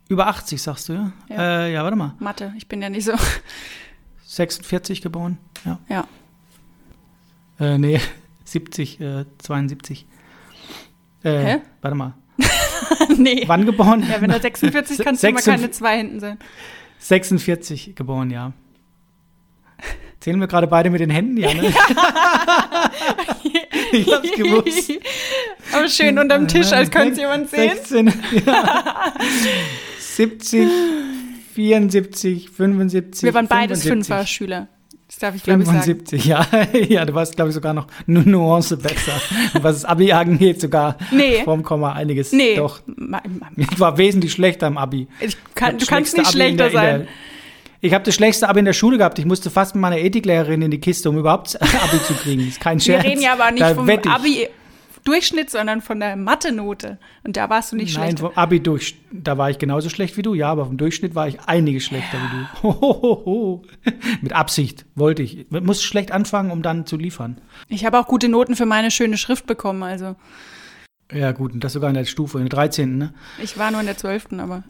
[0.08, 1.12] über 80, sagst du, ja?
[1.28, 1.64] Ja.
[1.66, 2.14] Äh, ja warte mal.
[2.18, 2.52] Mathe.
[2.56, 3.12] Ich bin ja nicht so.
[4.24, 5.38] 46 geboren.
[5.64, 5.78] Ja.
[5.88, 6.06] Ja.
[7.58, 8.00] Äh, nee,
[8.44, 10.06] 70, äh, 72.
[11.22, 11.62] Äh, Hä?
[11.80, 12.14] Warte mal.
[13.16, 13.44] nee.
[13.46, 14.04] Wann geboren?
[14.08, 16.38] Ja, wenn er 46 kannst du immer 46 keine zwei hinten sein.
[16.98, 18.52] 46 geboren, ja.
[20.20, 21.68] Zählen wir gerade beide mit den Händen, ja, ne?
[23.92, 24.92] ich hab's gewusst.
[25.72, 27.74] Aber schön unterm Tisch, als könnte es jemand sehen.
[27.74, 28.06] 16,
[28.46, 29.12] ja.
[30.16, 30.68] 70,
[31.54, 33.22] 74, 75.
[33.22, 34.68] Wir waren beides 75, Fünfer-Schüler.
[35.06, 35.80] Das darf ich, glaube ich, sagen.
[35.82, 36.46] 75, ja.
[36.88, 39.12] ja, du warst, glaube ich, sogar noch eine Nuance besser.
[39.60, 41.42] Was das Abi angeht, sogar Nee.
[41.44, 42.32] vom Komma einiges.
[42.32, 42.80] Nee, Doch.
[43.56, 45.06] Ich war wesentlich schlechter im Abi.
[45.54, 46.72] kann, du kannst nicht Abi schlechter der- in
[47.02, 47.08] sein.
[47.80, 49.18] Ich habe das schlechteste Abi in der Schule gehabt.
[49.18, 52.48] Ich musste fast mit meiner Ethiklehrerin in die Kiste, um überhaupt Abi zu kriegen.
[52.48, 53.04] Ist kein Wir Scherz.
[53.04, 54.08] reden ja aber nicht Da vom wette
[55.04, 55.10] ich.
[55.10, 56.98] Abi-Durchschnitt, sondern von der Mathe-Note.
[57.24, 58.20] Und da warst du nicht Nein, schlecht.
[58.20, 58.96] vom Abi durch.
[59.12, 62.16] Da war ich genauso schlecht wie du, ja, aber vom Durchschnitt war ich einiges schlechter
[62.18, 62.62] wie du.
[62.62, 63.62] Hohoho.
[64.22, 65.46] Mit Absicht wollte ich.
[65.50, 67.38] Man muss schlecht anfangen, um dann zu liefern.
[67.68, 69.82] Ich habe auch gute Noten für meine schöne Schrift bekommen.
[69.82, 70.16] Also
[71.12, 72.96] Ja, gut, und das sogar in der Stufe, in der 13.
[72.98, 73.14] Ne?
[73.42, 74.64] ich war nur in der 12., aber.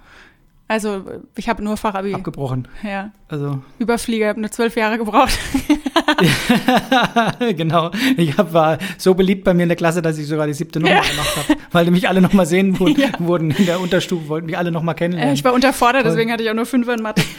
[0.67, 1.05] Also
[1.37, 2.15] ich habe nur Fachabi.
[2.15, 2.69] Abgebrochen.
[2.83, 3.13] Ja.
[3.29, 5.39] Also, Überflieger, habe nur zwölf Jahre gebraucht.
[7.57, 7.91] genau.
[8.17, 10.81] Ich hab, war so beliebt bei mir in der Klasse, dass ich sogar die siebte
[10.81, 11.01] Nummer Ja.
[11.03, 11.59] gemacht habe.
[11.73, 13.09] Weil mich alle nochmal sehen wurden, Ja.
[13.19, 15.35] wurden in der Unterstufe, wollten mich alle nochmal Äh, kennenlernen.
[15.35, 17.23] ich war unterfordert, deswegen hatte ich auch nur Fünfer in Mathe.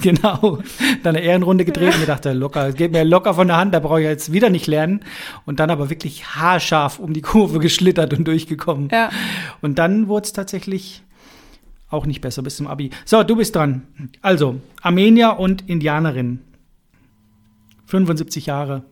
[0.00, 0.60] Genau.
[1.02, 3.74] Dann eine Ehrenrunde gedreht und mir dachte, locker, es geht mir locker von der Hand,
[3.74, 5.00] da brauche ich jetzt wieder nicht lernen.
[5.44, 8.88] Und dann aber wirklich haarscharf um die Kurve geschlittert und durchgekommen.
[8.90, 9.10] Ja.
[9.60, 11.02] Und dann wurde es tatsächlich
[11.90, 12.90] auch nicht besser bis zum Abi.
[13.04, 13.82] So, du bist dran.
[14.22, 16.38] Also, Armenier und Indianerin.
[17.94, 18.82] 75 Jahre.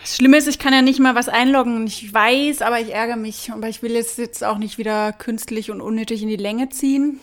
[0.00, 1.86] Das Schlimme ist, ich kann ja nicht mal was einloggen.
[1.86, 3.50] Ich weiß, aber ich ärgere mich.
[3.52, 7.20] Aber ich will es jetzt auch nicht wieder künstlich und unnötig in die Länge ziehen.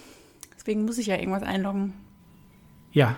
[0.56, 1.94] Deswegen muss ich ja irgendwas einloggen.
[2.92, 3.16] Ja.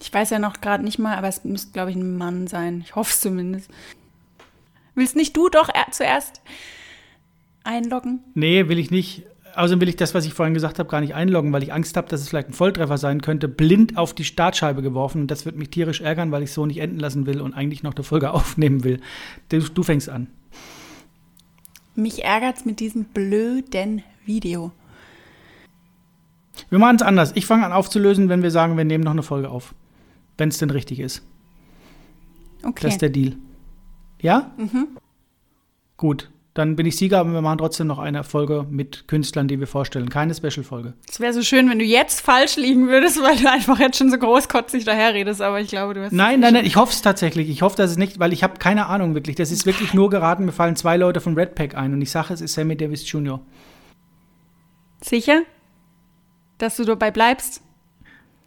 [0.00, 2.80] Ich weiß ja noch gerade nicht mal, aber es müsste, glaube ich, ein Mann sein.
[2.86, 3.70] Ich hoffe es zumindest.
[4.94, 6.40] Willst nicht du doch er- zuerst
[7.64, 8.20] einloggen?
[8.34, 9.24] Nee, will ich nicht.
[9.56, 11.96] Außerdem will ich das, was ich vorhin gesagt habe, gar nicht einloggen, weil ich Angst
[11.96, 13.48] habe, dass es vielleicht ein Volltreffer sein könnte.
[13.48, 15.22] Blind auf die Startscheibe geworfen.
[15.22, 17.82] Und das wird mich tierisch ärgern, weil ich so nicht enden lassen will und eigentlich
[17.82, 19.00] noch eine Folge aufnehmen will.
[19.48, 20.28] Du, du fängst an.
[21.94, 24.72] Mich ärgert's mit diesem blöden Video.
[26.68, 27.32] Wir machen es anders.
[27.34, 29.74] Ich fange an aufzulösen, wenn wir sagen, wir nehmen noch eine Folge auf.
[30.36, 31.22] Wenn es denn richtig ist.
[32.62, 32.82] Okay.
[32.82, 33.36] Das ist der Deal.
[34.20, 34.52] Ja?
[35.96, 36.30] Gut.
[36.54, 39.66] Dann bin ich Sieger, aber wir machen trotzdem noch eine Folge mit Künstlern, die wir
[39.66, 40.08] vorstellen.
[40.08, 40.94] Keine Special-Folge.
[41.10, 44.08] Es wäre so schön, wenn du jetzt falsch liegen würdest, weil du einfach jetzt schon
[44.08, 46.12] so großkotzig daherredest, aber ich glaube, du hast.
[46.12, 47.50] Nein, nein, nein, ich hoffe es tatsächlich.
[47.50, 49.34] Ich hoffe, dass es nicht, weil ich habe keine Ahnung wirklich.
[49.34, 50.44] Das ist wirklich nur geraten.
[50.44, 53.10] Mir fallen zwei Leute von Red Pack ein und ich sage, es ist Sammy Davis
[53.10, 53.40] Jr.
[55.02, 55.42] Sicher?
[56.58, 57.62] Dass du dabei bleibst?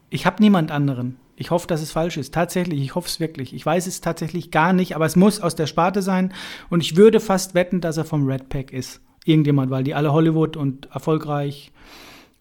[0.10, 1.18] Ich habe niemand anderen.
[1.40, 2.34] Ich hoffe, dass es falsch ist.
[2.34, 3.54] Tatsächlich, ich hoffe es wirklich.
[3.54, 6.34] Ich weiß es tatsächlich gar nicht, aber es muss aus der Sparte sein.
[6.70, 9.02] Und ich würde fast wetten, dass er vom Red Pack ist.
[9.24, 11.72] Irgendjemand, weil die alle Hollywood und erfolgreich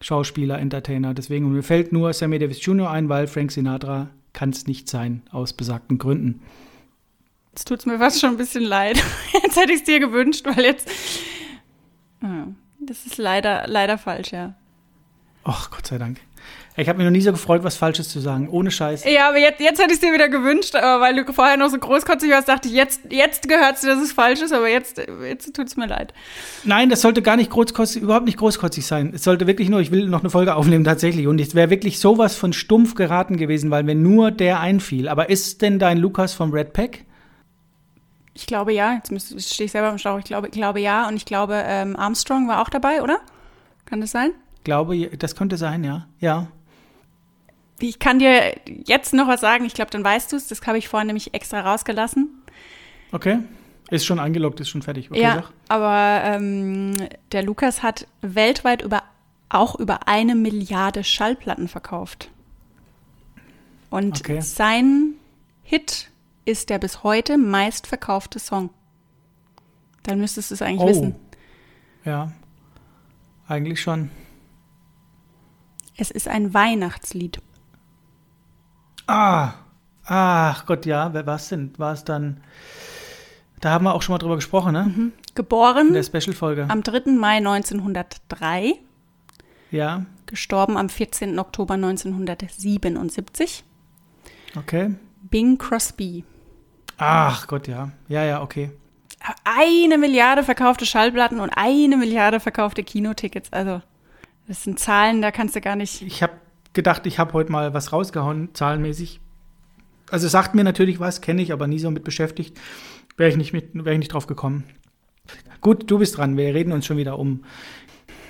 [0.01, 1.13] Schauspieler, Entertainer.
[1.13, 2.89] Deswegen mir fällt nur Sammy Davis Jr.
[2.89, 6.41] ein, weil Frank Sinatra kann es nicht sein, aus besagten Gründen.
[7.51, 8.97] Jetzt tut es mir fast schon ein bisschen leid.
[9.43, 10.89] Jetzt hätte ich es dir gewünscht, weil jetzt.
[12.79, 14.55] Das ist leider, leider falsch, ja.
[15.43, 16.19] Ach, Gott sei Dank.
[16.79, 18.49] Ich habe mich noch nie so gefreut, was Falsches zu sagen.
[18.49, 19.03] Ohne Scheiß.
[19.05, 21.69] Ja, aber jetzt, jetzt hätte ich es dir wieder gewünscht, aber weil du vorher noch
[21.69, 24.69] so großkotzig warst, dachte ich, jetzt, jetzt gehört es dir, dass es falsch ist, aber
[24.69, 26.13] jetzt, jetzt tut es mir leid.
[26.63, 29.11] Nein, das sollte gar nicht großkotzig, überhaupt nicht großkotzig sein.
[29.15, 31.25] Es sollte wirklich nur, ich will noch eine Folge aufnehmen tatsächlich.
[31.25, 35.09] Und es wäre wirklich sowas von stumpf geraten gewesen, weil mir nur der einfiel.
[35.09, 37.05] Aber ist denn dein Lukas vom Red Pack?
[38.35, 38.93] Ich glaube ja.
[38.93, 40.19] Jetzt stehe ich selber im Stauch.
[40.19, 41.07] Ich glaube, ich glaube ja.
[41.07, 43.17] Und ich glaube, ähm, Armstrong war auch dabei, oder?
[43.85, 44.31] Kann das sein?
[44.67, 46.07] Ich glaube, das könnte sein, ja.
[46.19, 46.47] Ja.
[47.79, 49.63] Ich kann dir jetzt noch was sagen.
[49.63, 50.49] Ich glaube, dann weißt du es.
[50.49, 52.27] Das habe ich vorhin nämlich extra rausgelassen.
[53.13, 53.39] Okay.
[53.91, 55.09] Ist schon eingeloggt, ist schon fertig.
[55.09, 55.53] Okay, ja, sag.
[55.69, 56.97] aber ähm,
[57.31, 59.03] der Lukas hat weltweit über,
[59.47, 62.29] auch über eine Milliarde Schallplatten verkauft.
[63.89, 64.41] Und okay.
[64.41, 65.13] sein
[65.63, 66.09] Hit
[66.43, 68.69] ist der bis heute meistverkaufte Song.
[70.03, 70.89] Dann müsstest du es eigentlich oh.
[70.89, 71.15] wissen.
[72.03, 72.33] Ja,
[73.47, 74.09] eigentlich schon.
[75.97, 77.41] Es ist ein Weihnachtslied.
[79.07, 79.53] Ah,
[80.05, 81.73] ach Gott, ja, wer war es denn?
[81.77, 82.41] War es dann,
[83.61, 84.83] da haben wir auch schon mal drüber gesprochen, ne?
[84.83, 85.13] Mhm.
[85.33, 85.87] Geboren.
[85.87, 86.67] In der Special-Folge.
[86.69, 87.11] Am 3.
[87.11, 88.75] Mai 1903.
[89.71, 90.05] Ja.
[90.25, 91.39] Gestorben am 14.
[91.39, 93.63] Oktober 1977.
[94.55, 94.95] Okay.
[95.21, 96.23] Bing Crosby.
[96.97, 97.91] Ach Gott, ja.
[98.07, 98.71] Ja, ja, okay.
[99.43, 103.51] Eine Milliarde verkaufte Schallplatten und eine Milliarde verkaufte Kinotickets.
[103.51, 103.81] Also,
[104.47, 106.01] das sind Zahlen, da kannst du gar nicht.
[106.01, 106.33] Ich habe
[106.73, 109.19] gedacht, ich habe heute mal was rausgehauen, zahlenmäßig.
[110.09, 112.57] Also sagt mir natürlich was, kenne ich, aber nie so mit beschäftigt.
[113.17, 114.63] Wäre ich, nicht wär ich nicht drauf gekommen.
[115.59, 116.37] Gut, du bist dran.
[116.37, 117.43] Wir reden uns schon wieder um.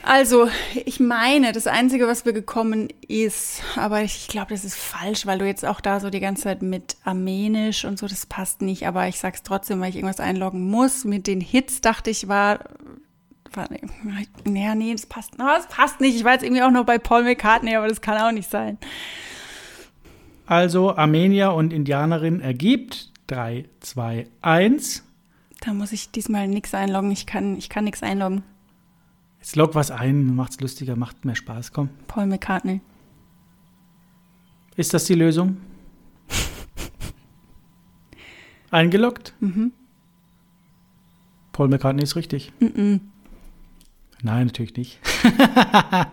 [0.02, 0.48] Also,
[0.86, 5.38] ich meine, das Einzige, was wir gekommen ist, aber ich glaube, das ist falsch, weil
[5.38, 8.88] du jetzt auch da so die ganze Zeit mit Armenisch und so, das passt nicht.
[8.88, 11.04] Aber ich sag's trotzdem, weil ich irgendwas einloggen muss.
[11.04, 12.60] Mit den Hits dachte ich, war
[14.46, 16.16] ja, nee, das passt, no, das passt nicht.
[16.16, 18.78] Ich war jetzt irgendwie auch noch bei Paul McCartney, aber das kann auch nicht sein.
[20.46, 25.04] Also Armenier und Indianerin ergibt 3, 2, 1.
[25.60, 27.12] Da muss ich diesmal nichts einloggen.
[27.12, 28.44] Ich kann, ich kann nichts einloggen.
[29.40, 31.74] Jetzt log was ein, macht's lustiger, macht mehr Spaß.
[31.74, 31.90] Komm.
[32.08, 32.82] Paul McCartney.
[34.76, 35.58] Ist das die Lösung?
[38.72, 39.34] Eingeloggt?
[39.40, 39.74] Mhm.
[41.52, 42.54] Paul McCartney ist richtig.
[42.60, 43.02] Mhm.
[44.22, 45.00] Nein, natürlich nicht.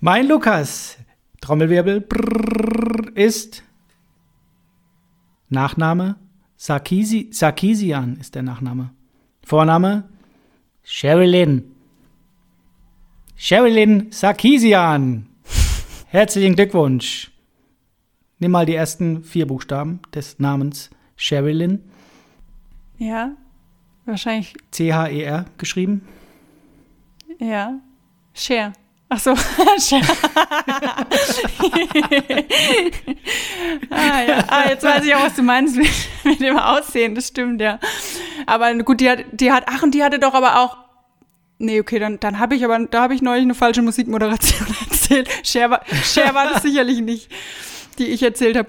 [0.00, 0.98] mein Lukas,
[1.40, 3.62] Trommelwirbel, brrr, ist
[5.48, 6.16] Nachname
[6.56, 8.90] Sarkisi, Sarkisian ist der Nachname.
[9.42, 10.08] Vorname
[10.82, 11.64] Sherilyn.
[13.36, 15.28] Sherilyn Sarkisian.
[16.08, 17.30] Herzlichen Glückwunsch.
[18.40, 21.80] Nimm mal die ersten vier Buchstaben des Namens Sherilyn.
[22.98, 23.32] Ja,
[24.04, 24.54] wahrscheinlich.
[24.72, 26.02] C-H-E-R geschrieben.
[27.38, 27.80] Ja.
[28.34, 28.72] Share.
[29.10, 29.30] Ach so,
[33.90, 34.44] ah, ja.
[34.48, 35.88] ah, jetzt weiß ich auch, was du meinst mit,
[36.24, 37.14] mit dem Aussehen.
[37.14, 37.78] Das stimmt, ja.
[38.44, 40.76] Aber gut, die hat, die hat, ach, und die hatte doch aber auch
[41.60, 45.28] Nee, okay, dann, dann habe ich aber, da habe ich neulich eine falsche Musikmoderation erzählt.
[45.42, 47.32] Cher war, Cher war das sicherlich nicht,
[47.98, 48.68] die ich erzählt habe.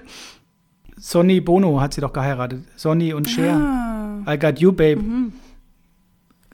[0.96, 2.64] Sonny Bono hat sie doch geheiratet.
[2.74, 3.54] Sonny und Cher.
[4.26, 4.32] Ah.
[4.32, 5.00] I Got You, Babe.
[5.00, 5.32] Mhm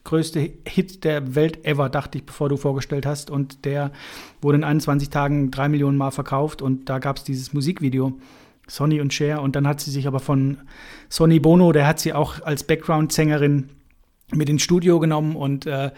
[0.06, 3.30] größte Hit der Welt ever, dachte ich, bevor du vorgestellt hast.
[3.30, 3.92] Und der
[4.40, 6.62] wurde in 21 Tagen drei Millionen Mal verkauft.
[6.62, 8.18] Und da gab es dieses Musikvideo,
[8.66, 9.42] Sonny und Cher.
[9.42, 10.58] Und dann hat sie sich aber von
[11.10, 13.70] Sonny Bono, der hat sie auch als Background-Sängerin
[14.32, 15.36] mit ins Studio genommen.
[15.36, 15.90] Und äh,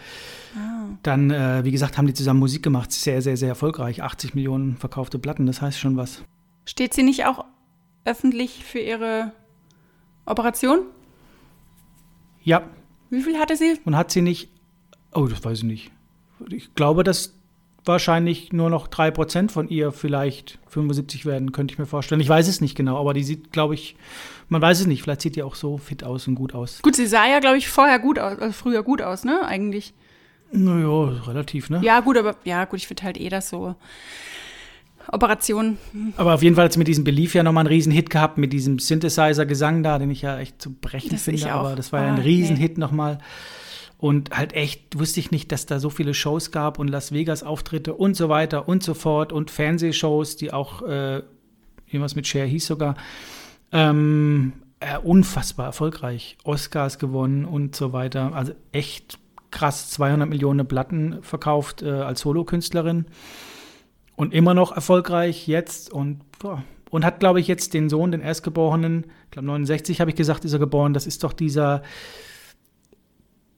[0.55, 0.59] oh.
[1.03, 2.91] dann, äh, wie gesagt, haben die zusammen Musik gemacht.
[2.91, 4.03] Sehr, sehr, sehr erfolgreich.
[4.03, 6.23] 80 Millionen verkaufte Platten, das heißt schon was.
[6.65, 7.45] Steht sie nicht auch
[8.05, 9.33] öffentlich für ihre
[10.25, 10.79] Operation?
[12.41, 12.63] Ja,
[13.09, 13.79] wie viel hatte sie?
[13.85, 14.49] Und hat sie nicht,
[15.13, 15.91] oh, das weiß ich nicht.
[16.49, 17.35] Ich glaube, dass
[17.85, 22.21] wahrscheinlich nur noch 3% von ihr vielleicht 75 werden, könnte ich mir vorstellen.
[22.21, 23.95] Ich weiß es nicht genau, aber die sieht, glaube ich,
[24.47, 26.81] man weiß es nicht, vielleicht sieht die auch so fit aus und gut aus.
[26.81, 29.93] Gut, sie sah ja, glaube ich, vorher gut aus, also früher gut aus, ne, eigentlich.
[30.51, 31.81] Naja, relativ, ne?
[31.83, 33.75] Ja, gut, aber ja, gut, ich finde halt eh das so.
[35.11, 35.77] Operation.
[36.17, 38.53] Aber auf jeden Fall hat sie mit diesem Belief ja nochmal einen Riesenhit gehabt, mit
[38.53, 41.51] diesem Synthesizer-Gesang da, den ich ja echt zu brechen das finde.
[41.51, 42.81] Aber das war ah, ja ein Riesenhit nee.
[42.81, 43.19] nochmal.
[43.97, 47.93] Und halt echt wusste ich nicht, dass da so viele Shows gab und Las Vegas-Auftritte
[47.93, 51.21] und so weiter und so fort und Fernsehshows, die auch, äh,
[51.87, 52.95] irgendwas mit Cher hieß sogar,
[53.73, 56.37] ähm, äh, unfassbar erfolgreich.
[56.45, 58.33] Oscars gewonnen und so weiter.
[58.33, 59.19] Also echt
[59.51, 63.05] krass 200 Millionen Platten verkauft äh, als Solokünstlerin
[64.19, 68.19] und immer noch erfolgreich jetzt und boah, und hat, glaube ich, jetzt den Sohn, den
[68.19, 70.93] Erstgeborenen, ich glaube 69 habe ich gesagt, ist er geboren.
[70.93, 71.83] Das ist doch dieser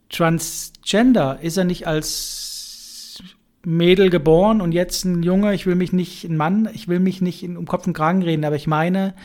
[0.09, 1.39] Transgender.
[1.41, 3.23] Ist er nicht als
[3.65, 5.55] Mädel geboren und jetzt ein Junge?
[5.55, 8.21] Ich will mich nicht, ein Mann, ich will mich nicht in, um Kopf und Kragen
[8.21, 9.15] reden, aber ich meine,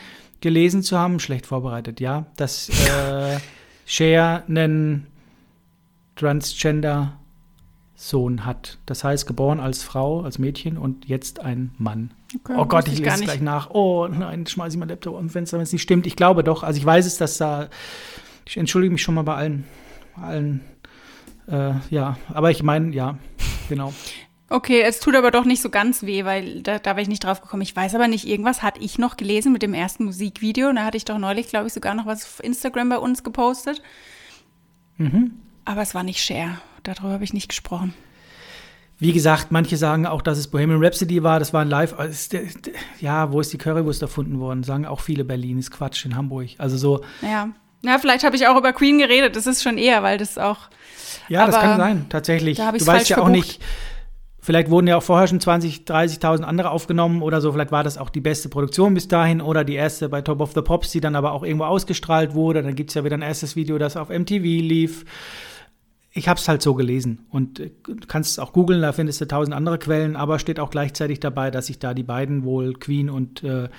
[0.41, 3.37] gelesen zu haben, schlecht vorbereitet, ja, dass äh,
[3.85, 5.05] Cher einen
[6.15, 7.19] Transgender
[7.99, 8.77] Sohn hat.
[8.85, 12.11] Das heißt, geboren als Frau, als Mädchen und jetzt ein Mann.
[12.35, 13.71] Okay, oh Gott, ich lese es gleich nach.
[13.71, 16.05] Oh nein, schmeiße ich mein Laptop Fenster, wenn es nicht stimmt.
[16.05, 16.61] Ich glaube doch.
[16.61, 17.69] Also ich weiß es, dass da.
[18.45, 19.63] Ich entschuldige mich schon mal bei allen.
[20.15, 20.61] allen
[21.47, 23.17] äh, ja, aber ich meine, ja,
[23.67, 23.91] genau.
[24.49, 27.23] Okay, es tut aber doch nicht so ganz weh, weil da, da wäre ich nicht
[27.23, 27.63] drauf gekommen.
[27.63, 30.71] Ich weiß aber nicht, irgendwas hatte ich noch gelesen mit dem ersten Musikvideo.
[30.71, 33.81] Da hatte ich doch neulich, glaube ich, sogar noch was auf Instagram bei uns gepostet.
[34.97, 35.31] Mhm.
[35.65, 36.59] Aber es war nicht Share.
[36.87, 37.93] Darüber habe ich nicht gesprochen.
[38.99, 41.37] Wie gesagt, manche sagen auch, dass es Bohemian Rhapsody war.
[41.37, 41.93] Das war ein Live.
[42.99, 44.63] Ja, wo ist die Currywurst erfunden worden?
[44.63, 45.59] Sagen auch viele Berlin.
[45.59, 46.49] Ist Quatsch in Hamburg.
[46.57, 47.01] Also so.
[47.21, 47.49] Ja.
[47.83, 49.35] Ja, vielleicht habe ich auch über Queen geredet.
[49.35, 50.69] Das ist schon eher, weil das auch.
[51.29, 52.57] Ja, das kann sein, tatsächlich.
[52.57, 53.31] Da du weißt ja verbucht.
[53.31, 53.61] auch nicht.
[54.39, 57.51] Vielleicht wurden ja auch vorher schon 20, 30.000 andere aufgenommen oder so.
[57.51, 60.53] Vielleicht war das auch die beste Produktion bis dahin oder die erste bei Top of
[60.53, 62.63] the Pops, die dann aber auch irgendwo ausgestrahlt wurde.
[62.63, 65.05] Dann gibt es ja wieder ein erstes Video, das auf MTV lief
[66.17, 67.71] ich habe es halt so gelesen und äh,
[68.07, 71.51] kannst es auch googeln, da findest du tausend andere Quellen, aber steht auch gleichzeitig dabei,
[71.51, 73.69] dass sich da die beiden wohl Queen und äh,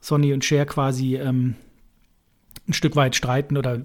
[0.00, 1.54] Sonny und Cher quasi ähm,
[2.68, 3.80] ein Stück weit streiten oder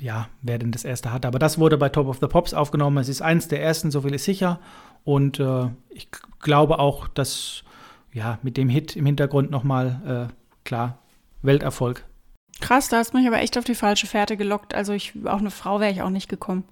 [0.00, 1.26] ja, wer denn das erste hat.
[1.26, 2.98] Aber das wurde bei Top of the Pops aufgenommen.
[2.98, 4.60] Es ist eins der ersten, so viel ist sicher.
[5.02, 6.08] Und äh, ich
[6.38, 7.64] glaube auch, dass
[8.12, 10.98] ja mit dem Hit im Hintergrund nochmal äh, klar
[11.42, 12.04] Welterfolg.
[12.60, 14.72] Krass, da hast du mich aber echt auf die falsche Fährte gelockt.
[14.72, 16.64] Also ich, auch eine Frau wäre ich auch nicht gekommen.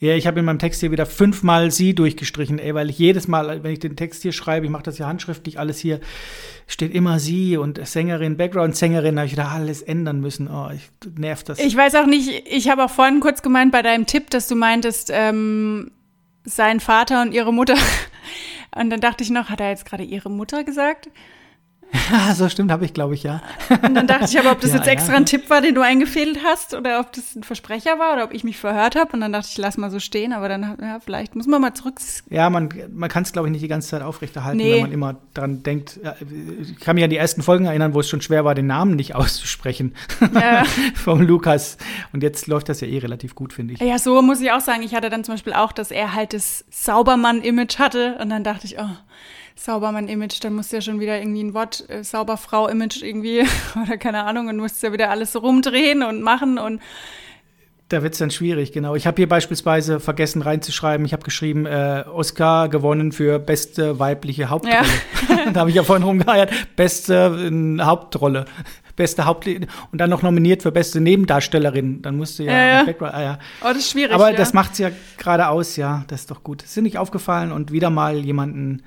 [0.00, 3.28] Ja, ich habe in meinem Text hier wieder fünfmal sie durchgestrichen, ey, weil ich jedes
[3.28, 6.00] Mal, wenn ich den Text hier schreibe, ich mache das ja handschriftlich, alles hier
[6.66, 10.48] steht immer sie und Sängerin, Background-Sängerin, habe ich wieder alles ändern müssen.
[10.48, 10.88] Oh, ich,
[11.18, 11.58] nervt das.
[11.58, 14.56] Ich weiß auch nicht, ich habe auch vorhin kurz gemeint bei deinem Tipp, dass du
[14.56, 15.90] meintest, ähm,
[16.44, 17.76] sein Vater und ihre Mutter.
[18.72, 21.08] Und dann dachte ich noch, hat er jetzt gerade ihre Mutter gesagt?
[22.10, 23.40] Ja, so stimmt, habe ich, glaube ich, ja.
[23.82, 25.18] Und dann dachte ich aber, ob das ja, jetzt extra ja.
[25.18, 28.32] ein Tipp war, den du eingefädelt hast, oder ob das ein Versprecher war, oder ob
[28.32, 29.12] ich mich verhört habe.
[29.12, 31.74] Und dann dachte ich, lass mal so stehen, aber dann, ja, vielleicht muss man mal
[31.74, 32.00] zurück.
[32.28, 34.74] Ja, man, man kann es, glaube ich, nicht die ganze Zeit aufrechterhalten, nee.
[34.74, 36.00] wenn man immer dran denkt.
[36.62, 38.96] Ich kann mich an die ersten Folgen erinnern, wo es schon schwer war, den Namen
[38.96, 39.94] nicht auszusprechen.
[40.34, 40.64] Ja.
[40.94, 41.76] Vom Lukas.
[42.12, 43.80] Und jetzt läuft das ja eh relativ gut, finde ich.
[43.80, 44.82] Ja, so muss ich auch sagen.
[44.82, 48.16] Ich hatte dann zum Beispiel auch, dass er halt das Saubermann-Image hatte.
[48.20, 48.88] Und dann dachte ich, oh
[49.56, 53.44] Saubermann-Image, dann musst du ja schon wieder irgendwie ein Wort, äh, Sauberfrau-Image irgendwie,
[53.82, 56.80] oder keine Ahnung, und musst ja wieder alles so rumdrehen und machen und
[57.90, 58.94] da wird es dann schwierig, genau.
[58.94, 64.48] Ich habe hier beispielsweise vergessen reinzuschreiben, ich habe geschrieben, äh, Oscar gewonnen für beste weibliche
[64.48, 64.76] Hauptrolle.
[65.28, 65.46] Ja.
[65.52, 68.44] da habe ich ja vorhin rumgeheiert, beste äh, Hauptrolle.
[68.94, 72.02] Beste Haupt und dann noch nominiert für beste Nebendarstellerin.
[72.02, 72.94] Dann musst du ja, ja, ja.
[73.00, 73.38] Ah, ja.
[73.62, 74.12] Oh, das ist schwierig.
[74.12, 74.36] Aber ja.
[74.36, 76.04] das macht's ja gerade aus, ja.
[76.08, 76.62] Das ist doch gut.
[76.62, 78.82] Das ist nicht aufgefallen und wieder mal jemanden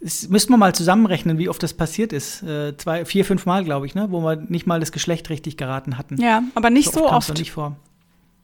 [0.00, 2.42] es müssten wir mal zusammenrechnen, wie oft das passiert ist.
[2.42, 4.08] Äh, zwei, vier, fünf Mal, glaube ich, ne?
[4.10, 6.20] wo wir nicht mal das Geschlecht richtig geraten hatten.
[6.20, 7.38] Ja, aber nicht so, so oft.
[7.38, 7.76] nicht vor.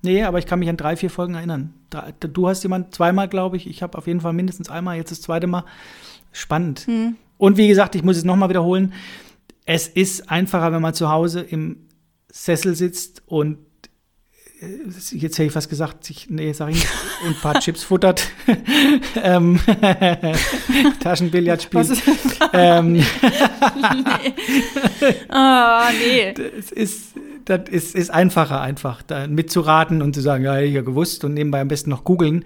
[0.02, 1.74] Nee, aber ich kann mich an drei, vier Folgen erinnern.
[2.20, 3.66] Du hast jemand zweimal, glaube ich.
[3.66, 5.64] Ich habe auf jeden Fall mindestens einmal, jetzt das zweite Mal.
[6.32, 6.80] Spannend.
[6.80, 7.16] Hm.
[7.38, 8.92] Und wie gesagt, ich muss es nochmal wiederholen.
[9.64, 11.86] Es ist einfacher, wenn man zu Hause im
[12.30, 13.58] Sessel sitzt und
[14.60, 16.88] jetzt hätte ich fast gesagt, sich, nee, sag ich nicht,
[17.26, 18.28] ein paar Chips futtert,
[19.22, 19.60] ähm,
[21.00, 22.02] Taschenbillard spielt.
[22.52, 23.04] ähm, nee.
[25.28, 26.32] Oh, nee.
[26.32, 30.82] Das ist, das ist, ist einfacher, einfach da mitzuraten und zu sagen, ja, ich ja
[30.82, 32.44] gewusst und nebenbei am besten noch googeln.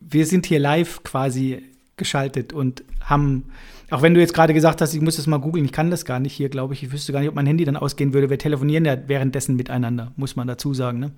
[0.00, 1.62] Wir sind hier live quasi
[1.96, 3.44] geschaltet und haben
[3.90, 6.04] auch wenn du jetzt gerade gesagt hast, ich muss das mal googeln, ich kann das
[6.04, 6.82] gar nicht hier, glaube ich.
[6.82, 8.28] Ich wüsste gar nicht, ob mein Handy dann ausgehen würde.
[8.28, 10.98] Wir telefonieren ja währenddessen miteinander, muss man dazu sagen.
[10.98, 11.12] Ne?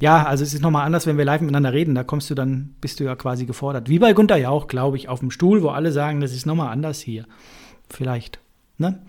[0.00, 1.94] Ja, also es ist nochmal anders, wenn wir live miteinander reden.
[1.94, 3.88] Da kommst du dann, bist du ja quasi gefordert.
[3.88, 6.46] Wie bei Gunter ja auch, glaube ich, auf dem Stuhl, wo alle sagen, das ist
[6.46, 7.26] nochmal anders hier.
[7.88, 8.40] Vielleicht.
[8.76, 9.00] Ne?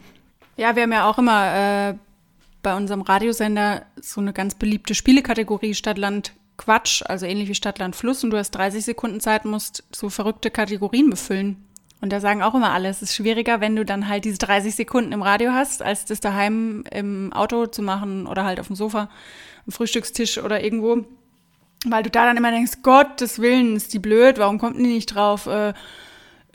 [0.57, 1.95] Ja, wir haben ja auch immer äh,
[2.61, 8.23] bei unserem Radiosender so eine ganz beliebte Spielekategorie Stadtland Quatsch, also ähnlich wie Stadtland Fluss.
[8.23, 11.65] Und du hast 30 Sekunden Zeit, musst so verrückte Kategorien befüllen.
[12.05, 14.75] Und da sagen auch immer alle, es ist schwieriger, wenn du dann halt diese 30
[14.75, 18.75] Sekunden im Radio hast, als das daheim im Auto zu machen oder halt auf dem
[18.75, 19.09] Sofa
[19.65, 21.03] am Frühstückstisch oder irgendwo.
[21.83, 25.15] Weil du da dann immer denkst, Gottes Willen, ist die blöd, warum kommt die nicht
[25.15, 25.47] drauf?
[25.47, 25.73] Äh,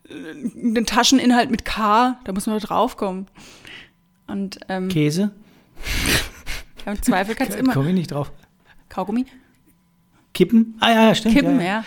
[0.08, 3.26] den Tascheninhalt mit K, da muss man draufkommen.
[4.28, 5.32] Und, ähm, Käse?
[6.86, 7.72] Im Zweifel kannst du immer.
[7.72, 8.30] Komme ich nicht drauf.
[8.88, 9.26] Kaugummi?
[10.32, 10.76] Kippen.
[10.78, 11.34] Ah ja, stimmt.
[11.34, 11.66] Kippen, ja.
[11.66, 11.84] ja.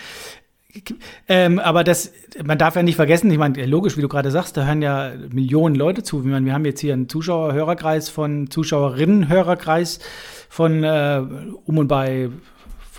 [1.28, 2.12] Ähm, aber das,
[2.44, 5.12] man darf ja nicht vergessen, ich meine, logisch, wie du gerade sagst, da hören ja
[5.30, 6.20] Millionen Leute zu.
[6.20, 10.00] Ich meine, wir haben jetzt hier einen Zuschauerhörerkreis von Zuschauerinnenhörerkreis
[10.48, 11.22] von äh,
[11.64, 12.30] um und bei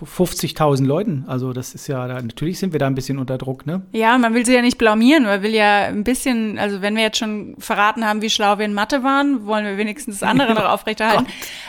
[0.03, 1.23] 50.000 Leuten.
[1.27, 3.81] Also das ist ja, da, natürlich sind wir da ein bisschen unter Druck, ne?
[3.93, 7.03] Ja, man will sie ja nicht blamieren, man will ja ein bisschen, also wenn wir
[7.03, 10.53] jetzt schon verraten haben, wie schlau wir in Mathe waren, wollen wir wenigstens das andere
[10.53, 11.27] noch aufrechterhalten.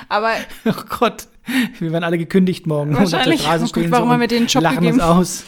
[0.08, 0.30] Aber
[0.64, 1.28] Oh Gott,
[1.78, 2.90] wir werden alle gekündigt morgen.
[2.90, 3.42] Und auf der Wahrscheinlich.
[3.42, 4.94] Straße Oh Gott, stehen warum haben wir einen Job lachen gegeben?
[4.94, 5.44] uns aus.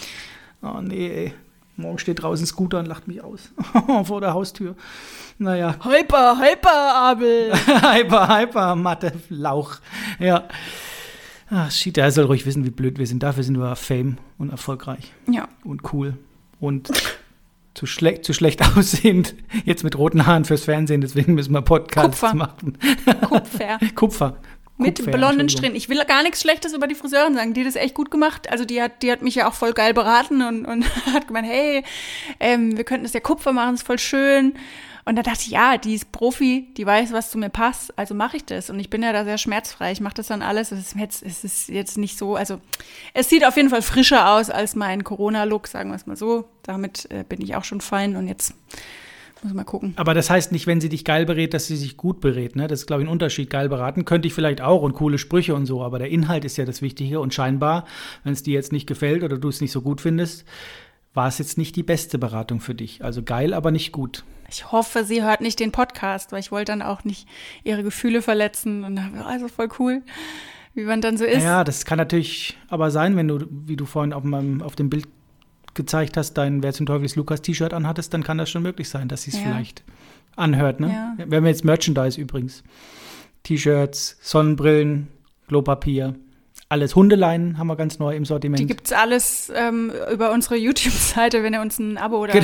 [0.62, 1.34] Oh nee, ey.
[1.76, 3.50] Morgen steht draußen Scooter und lacht mich aus.
[4.04, 4.74] Vor der Haustür.
[5.38, 5.76] Naja.
[5.84, 7.52] Hyper, Hyper, Abel.
[7.66, 9.76] hyper, hyper, Mathe, Lauch.
[10.18, 10.48] Ja.
[11.50, 13.22] Ach, shit, er soll ruhig wissen, wie blöd wir sind.
[13.22, 15.48] Dafür sind wir Fame und erfolgreich Ja.
[15.64, 16.14] und cool
[16.60, 16.90] und
[17.74, 19.36] zu, schle zu schlecht aussehend.
[19.64, 22.34] Jetzt mit roten Haaren fürs Fernsehen, deswegen müssen wir Podcasts Kupfer.
[22.34, 22.76] machen.
[23.28, 23.78] Kupfer.
[23.94, 24.36] Kupfer.
[24.78, 25.48] Mit Kupfer, blonden.
[25.48, 25.76] Strähnen.
[25.76, 27.52] Ich will gar nichts Schlechtes über die Friseurin sagen.
[27.52, 28.50] Die hat das echt gut gemacht.
[28.50, 31.48] Also die hat, die hat mich ja auch voll geil beraten und, und hat gemeint,
[31.48, 31.82] hey,
[32.38, 34.54] ähm, wir könnten das ja Kupfer machen, ist voll schön.
[35.08, 38.14] Und da dachte ich, ja, die ist Profi, die weiß, was zu mir passt, also
[38.14, 38.68] mache ich das.
[38.68, 39.90] Und ich bin ja da sehr schmerzfrei.
[39.90, 40.70] Ich mache das dann alles.
[40.70, 42.60] Es ist jetzt, es ist jetzt nicht so, also
[43.14, 46.46] es sieht auf jeden Fall frischer aus als mein Corona-Look, sagen wir es mal so.
[46.62, 48.52] Damit äh, bin ich auch schon fein und jetzt
[49.42, 49.94] muss mal gucken.
[49.96, 52.56] Aber das heißt nicht, wenn sie dich geil berät, dass sie sich gut berät.
[52.56, 52.66] Ne?
[52.66, 53.50] Das ist, glaube ich, ein Unterschied.
[53.50, 56.56] Geil beraten könnte ich vielleicht auch und coole Sprüche und so, aber der Inhalt ist
[56.56, 57.20] ja das Wichtige.
[57.20, 57.84] Und scheinbar,
[58.24, 60.44] wenn es dir jetzt nicht gefällt oder du es nicht so gut findest,
[61.14, 63.04] war es jetzt nicht die beste Beratung für dich.
[63.04, 64.24] Also geil, aber nicht gut.
[64.50, 67.28] Ich hoffe, sie hört nicht den Podcast, weil ich wollte dann auch nicht
[67.64, 68.84] ihre Gefühle verletzen.
[68.84, 70.02] Und dann, also voll cool,
[70.74, 71.42] wie man dann so ist.
[71.42, 74.88] Ja, das kann natürlich aber sein, wenn du, wie du vorhin auf, meinem, auf dem
[74.88, 75.06] Bild
[75.74, 78.88] gezeigt hast, dein Wer zum Teufel ist Lukas T-Shirt anhattest, dann kann das schon möglich
[78.88, 79.44] sein, dass sie es Ja.
[79.44, 79.84] vielleicht
[80.36, 80.80] anhört.
[80.80, 80.88] Ne?
[81.18, 81.24] Ja.
[81.28, 82.62] Wir haben jetzt Merchandise übrigens.
[83.42, 85.08] T-Shirts, Sonnenbrillen,
[85.48, 86.14] Klopapier,
[86.70, 86.94] alles.
[86.94, 88.60] Hundeleinen haben wir ganz neu im Sortiment.
[88.60, 92.34] Die gibt's alles ähm, über unsere YouTube-Seite, wenn ihr uns ein Abo oder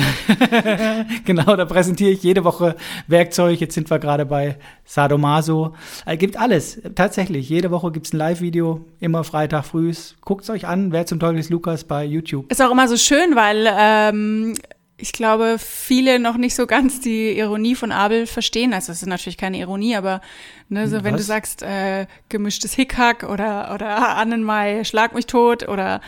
[1.25, 2.75] genau, da präsentiere ich jede Woche
[3.07, 3.59] Werkzeug.
[3.59, 5.75] Jetzt sind wir gerade bei Sadomaso.
[6.05, 7.49] Es gibt alles, tatsächlich.
[7.49, 9.93] Jede Woche gibt es ein Live-Video, immer Freitag früh.
[10.21, 12.51] Guckt es euch an, wer zum Teufel ist Lukas bei YouTube.
[12.51, 14.55] ist auch immer so schön, weil ähm,
[14.97, 18.73] ich glaube, viele noch nicht so ganz die Ironie von Abel verstehen.
[18.73, 20.21] Also es ist natürlich keine Ironie, aber
[20.69, 21.27] ne, so wenn du Was?
[21.27, 25.99] sagst, äh, gemischtes Hickhack oder oder Annenmai, schlag mich tot oder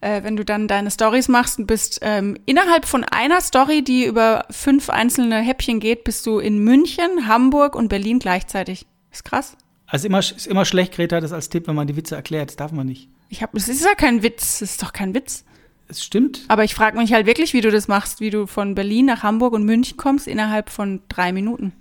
[0.00, 4.06] äh, wenn du dann deine Stories machst und bist ähm, innerhalb von einer Story, die
[4.06, 8.86] über fünf einzelne Häppchen geht, bist du in München, Hamburg und Berlin gleichzeitig.
[9.12, 9.56] Ist krass.
[9.86, 12.48] Also immer, ist immer schlecht, Greta, das als Tipp, wenn man die Witze erklärt.
[12.48, 13.08] Das darf man nicht.
[13.28, 15.44] Ich habe, es ist ja kein Witz, es ist doch kein Witz.
[15.92, 16.40] Es stimmt.
[16.48, 19.22] Aber ich frage mich halt wirklich, wie du das machst, wie du von Berlin nach
[19.22, 21.72] Hamburg und München kommst innerhalb von drei Minuten.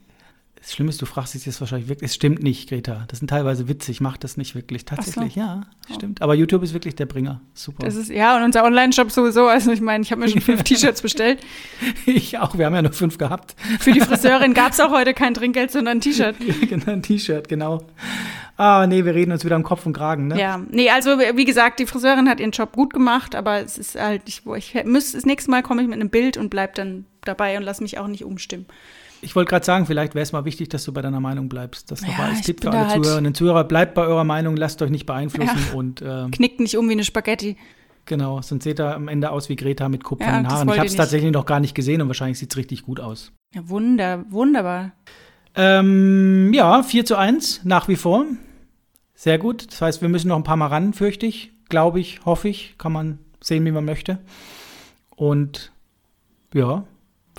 [0.55, 2.11] Das Schlimme ist, du fragst dich jetzt wahrscheinlich wirklich.
[2.11, 3.05] Es stimmt nicht, Greta.
[3.07, 3.89] Das sind teilweise Witze.
[3.89, 4.85] Ich mache das nicht wirklich.
[4.85, 5.61] Tatsächlich, ja.
[5.95, 6.21] Stimmt.
[6.21, 7.39] Aber YouTube ist wirklich der Bringer.
[7.53, 7.85] Super.
[7.85, 9.47] Das ist, ja, und unser Online-Shop sowieso.
[9.47, 11.39] Also ich meine, ich habe mir schon fünf T-Shirts bestellt.
[12.05, 12.57] ich auch.
[12.57, 13.55] Wir haben ja nur fünf gehabt.
[13.79, 16.35] Für die Friseurin gab es auch heute kein Trinkgeld, sondern ein T-Shirt.
[16.69, 17.81] genau, ein T-Shirt, genau.
[18.61, 20.39] Ah, nee, wir reden uns wieder am Kopf und Kragen, ne?
[20.39, 23.99] Ja, nee, also wie gesagt, die Friseurin hat ihren Job gut gemacht, aber es ist
[23.99, 27.05] halt, ich, ich müsste, das nächste Mal komme ich mit einem Bild und bleib dann
[27.25, 28.67] dabei und lass mich auch nicht umstimmen.
[29.23, 31.89] Ich wollte gerade sagen, vielleicht wäre es mal wichtig, dass du bei deiner Meinung bleibst.
[31.91, 33.63] Das Ja, nochmal als ich Tipp für alle halt- Zuhörerinnen und Zuhörer.
[33.63, 35.77] Bleibt bei eurer Meinung, lasst euch nicht beeinflussen Ja.
[35.77, 37.57] und ähm, Knickt nicht um wie eine Spaghetti.
[38.05, 40.69] genau, sonst seht ihr am Ende aus wie Greta mit Ja, kupfernen das Haaren.
[40.69, 43.31] Ich habe es tatsächlich noch gar nicht gesehen und wahrscheinlich sieht es richtig gut aus.
[43.55, 44.91] Ja, wunder, wunderbar.
[45.55, 48.25] Ähm, ja, 4 zu 1 nach wie vor.
[49.21, 49.71] Sehr gut.
[49.71, 51.51] Das heißt, wir müssen noch ein paar Mal ran, fürchte ich.
[51.69, 52.73] Glaube ich, hoffe ich.
[52.79, 54.17] Kann man sehen, wie man möchte.
[55.15, 55.71] Und
[56.55, 56.85] ja,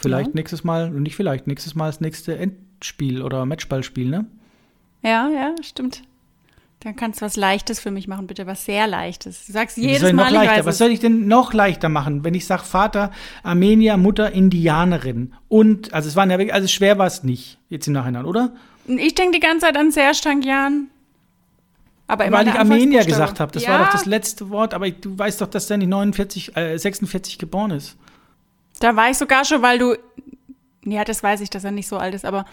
[0.01, 0.35] vielleicht Ja.
[0.35, 4.27] nächstes Mal, und nicht vielleicht, nächstes Mal das nächste Endspiel oder Matchballspiel, ne?
[5.03, 6.03] Ja, ja, stimmt.
[6.85, 9.47] Dann kannst du was Leichtes für mich machen, bitte, was sehr Leichtes.
[9.47, 10.65] Du sagst jedes soll noch Mal, ich leichter?
[10.67, 13.11] Was soll ich denn noch leichter machen, wenn ich sage Vater
[13.43, 17.89] Armenier, Mutter Indianerin und also es waren ja wirklich, also schwer war es nicht jetzt
[17.89, 18.53] im Nachhinein, oder?
[18.87, 20.87] Ich denke die ganze Zeit an Serge Tankian.
[22.13, 25.19] Aber Weil ich Armenier gesagt habe, das ja, war doch das letzte Wort, aber du
[25.19, 27.97] weißt doch, dass der nicht 49, äh, 46 geboren ist.
[28.81, 29.97] Da war ich sogar schon, weil du.
[30.85, 32.45] Ja, das weiß ich, dass er nicht so alt ist, aber.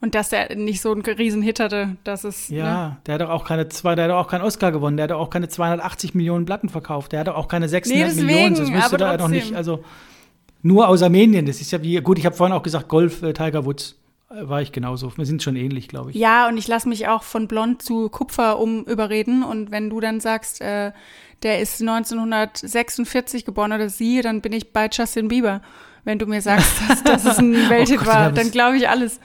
[0.00, 2.48] Und dass er nicht so einen riesen Hit hatte, dass es.
[2.48, 2.96] Ja, Ne?
[3.04, 5.20] der hat doch auch keine zwei, der hat auch keinen Oscar gewonnen, der hat doch
[5.20, 8.96] auch keine 280 Millionen Platten verkauft, der hat auch keine 600 deswegen, Millionen, das müsste
[8.96, 9.84] da doch nicht, also
[10.62, 13.34] nur aus Armenien, das ist ja wie, gut, ich habe vorhin auch gesagt, Golf, äh,
[13.34, 13.96] Tiger Woods,
[14.28, 16.16] war ich genauso, wir sind schon ähnlich, glaube ich.
[16.16, 19.42] Ja, und ich lasse mich auch von blond zu Kupfer um überreden.
[19.42, 20.92] Und wenn du dann sagst, äh,
[21.42, 25.60] der ist 1946 geboren oder sie, dann bin ich bei Justin Bieber.
[26.04, 29.20] Wenn du mir sagst, dass, dass es ein Welthit Gott, war, dann glaube ich alles.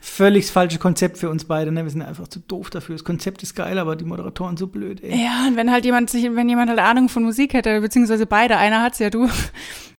[0.00, 1.70] Völlig falsche Konzept für uns beide.
[1.70, 1.84] Ne?
[1.84, 2.94] Wir sind einfach zu doof dafür.
[2.94, 5.02] Das Konzept ist geil, aber die Moderatoren so blöd.
[5.02, 5.22] Ey.
[5.22, 8.56] Ja, und wenn halt jemand sich, wenn jemand halt Ahnung von Musik hätte, beziehungsweise beide,
[8.56, 9.28] einer hat's ja du.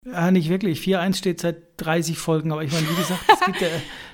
[0.07, 0.80] Ja, nicht wirklich.
[0.80, 3.68] 4-1 steht seit 30 Folgen, aber ich meine, wie gesagt, gibt, der,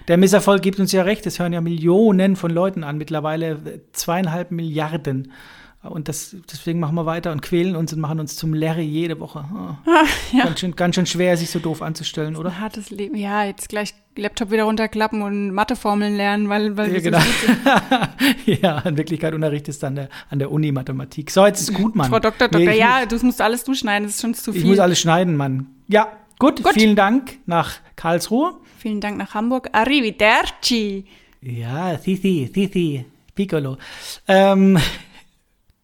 [0.08, 1.24] der Misserfolg gibt uns ja recht.
[1.26, 5.32] Es hören ja Millionen von Leuten an, mittlerweile zweieinhalb Milliarden.
[5.86, 9.18] Und das, deswegen machen wir weiter und quälen uns und machen uns zum Larry jede
[9.20, 9.44] Woche.
[9.52, 9.90] Oh.
[10.36, 10.44] ja.
[10.44, 12.60] ganz, schön, ganz schön schwer, sich so doof anzustellen, oder?
[12.60, 13.16] Hartes Leben.
[13.16, 17.18] Ja, jetzt gleich Laptop wieder runterklappen und Matheformeln lernen, weil, weil ja, genau.
[17.18, 21.30] so ja, in Wirklichkeit Unterricht ist dann der, an der Uni Mathematik.
[21.30, 22.10] So, jetzt ist gut, Mann.
[22.10, 24.62] Frau Doktor, Doktor, nee, ja, du musst alles durchschneiden, das ist schon zu viel.
[24.62, 25.66] Ich muss alles schneiden, Mann.
[25.88, 26.08] Ja,
[26.38, 26.72] gut, gut.
[26.74, 28.54] vielen Dank nach Karlsruhe.
[28.78, 29.68] Vielen Dank nach Hamburg.
[29.72, 31.04] Arrivederci.
[31.42, 33.76] Ja, Sisi, Sisi, Piccolo.
[34.26, 34.78] Ähm,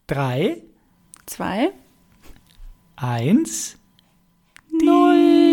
[0.07, 0.61] Drei.
[1.25, 1.71] Zwei.
[2.95, 3.77] Eins.
[4.69, 4.85] Die.
[4.85, 5.52] Null.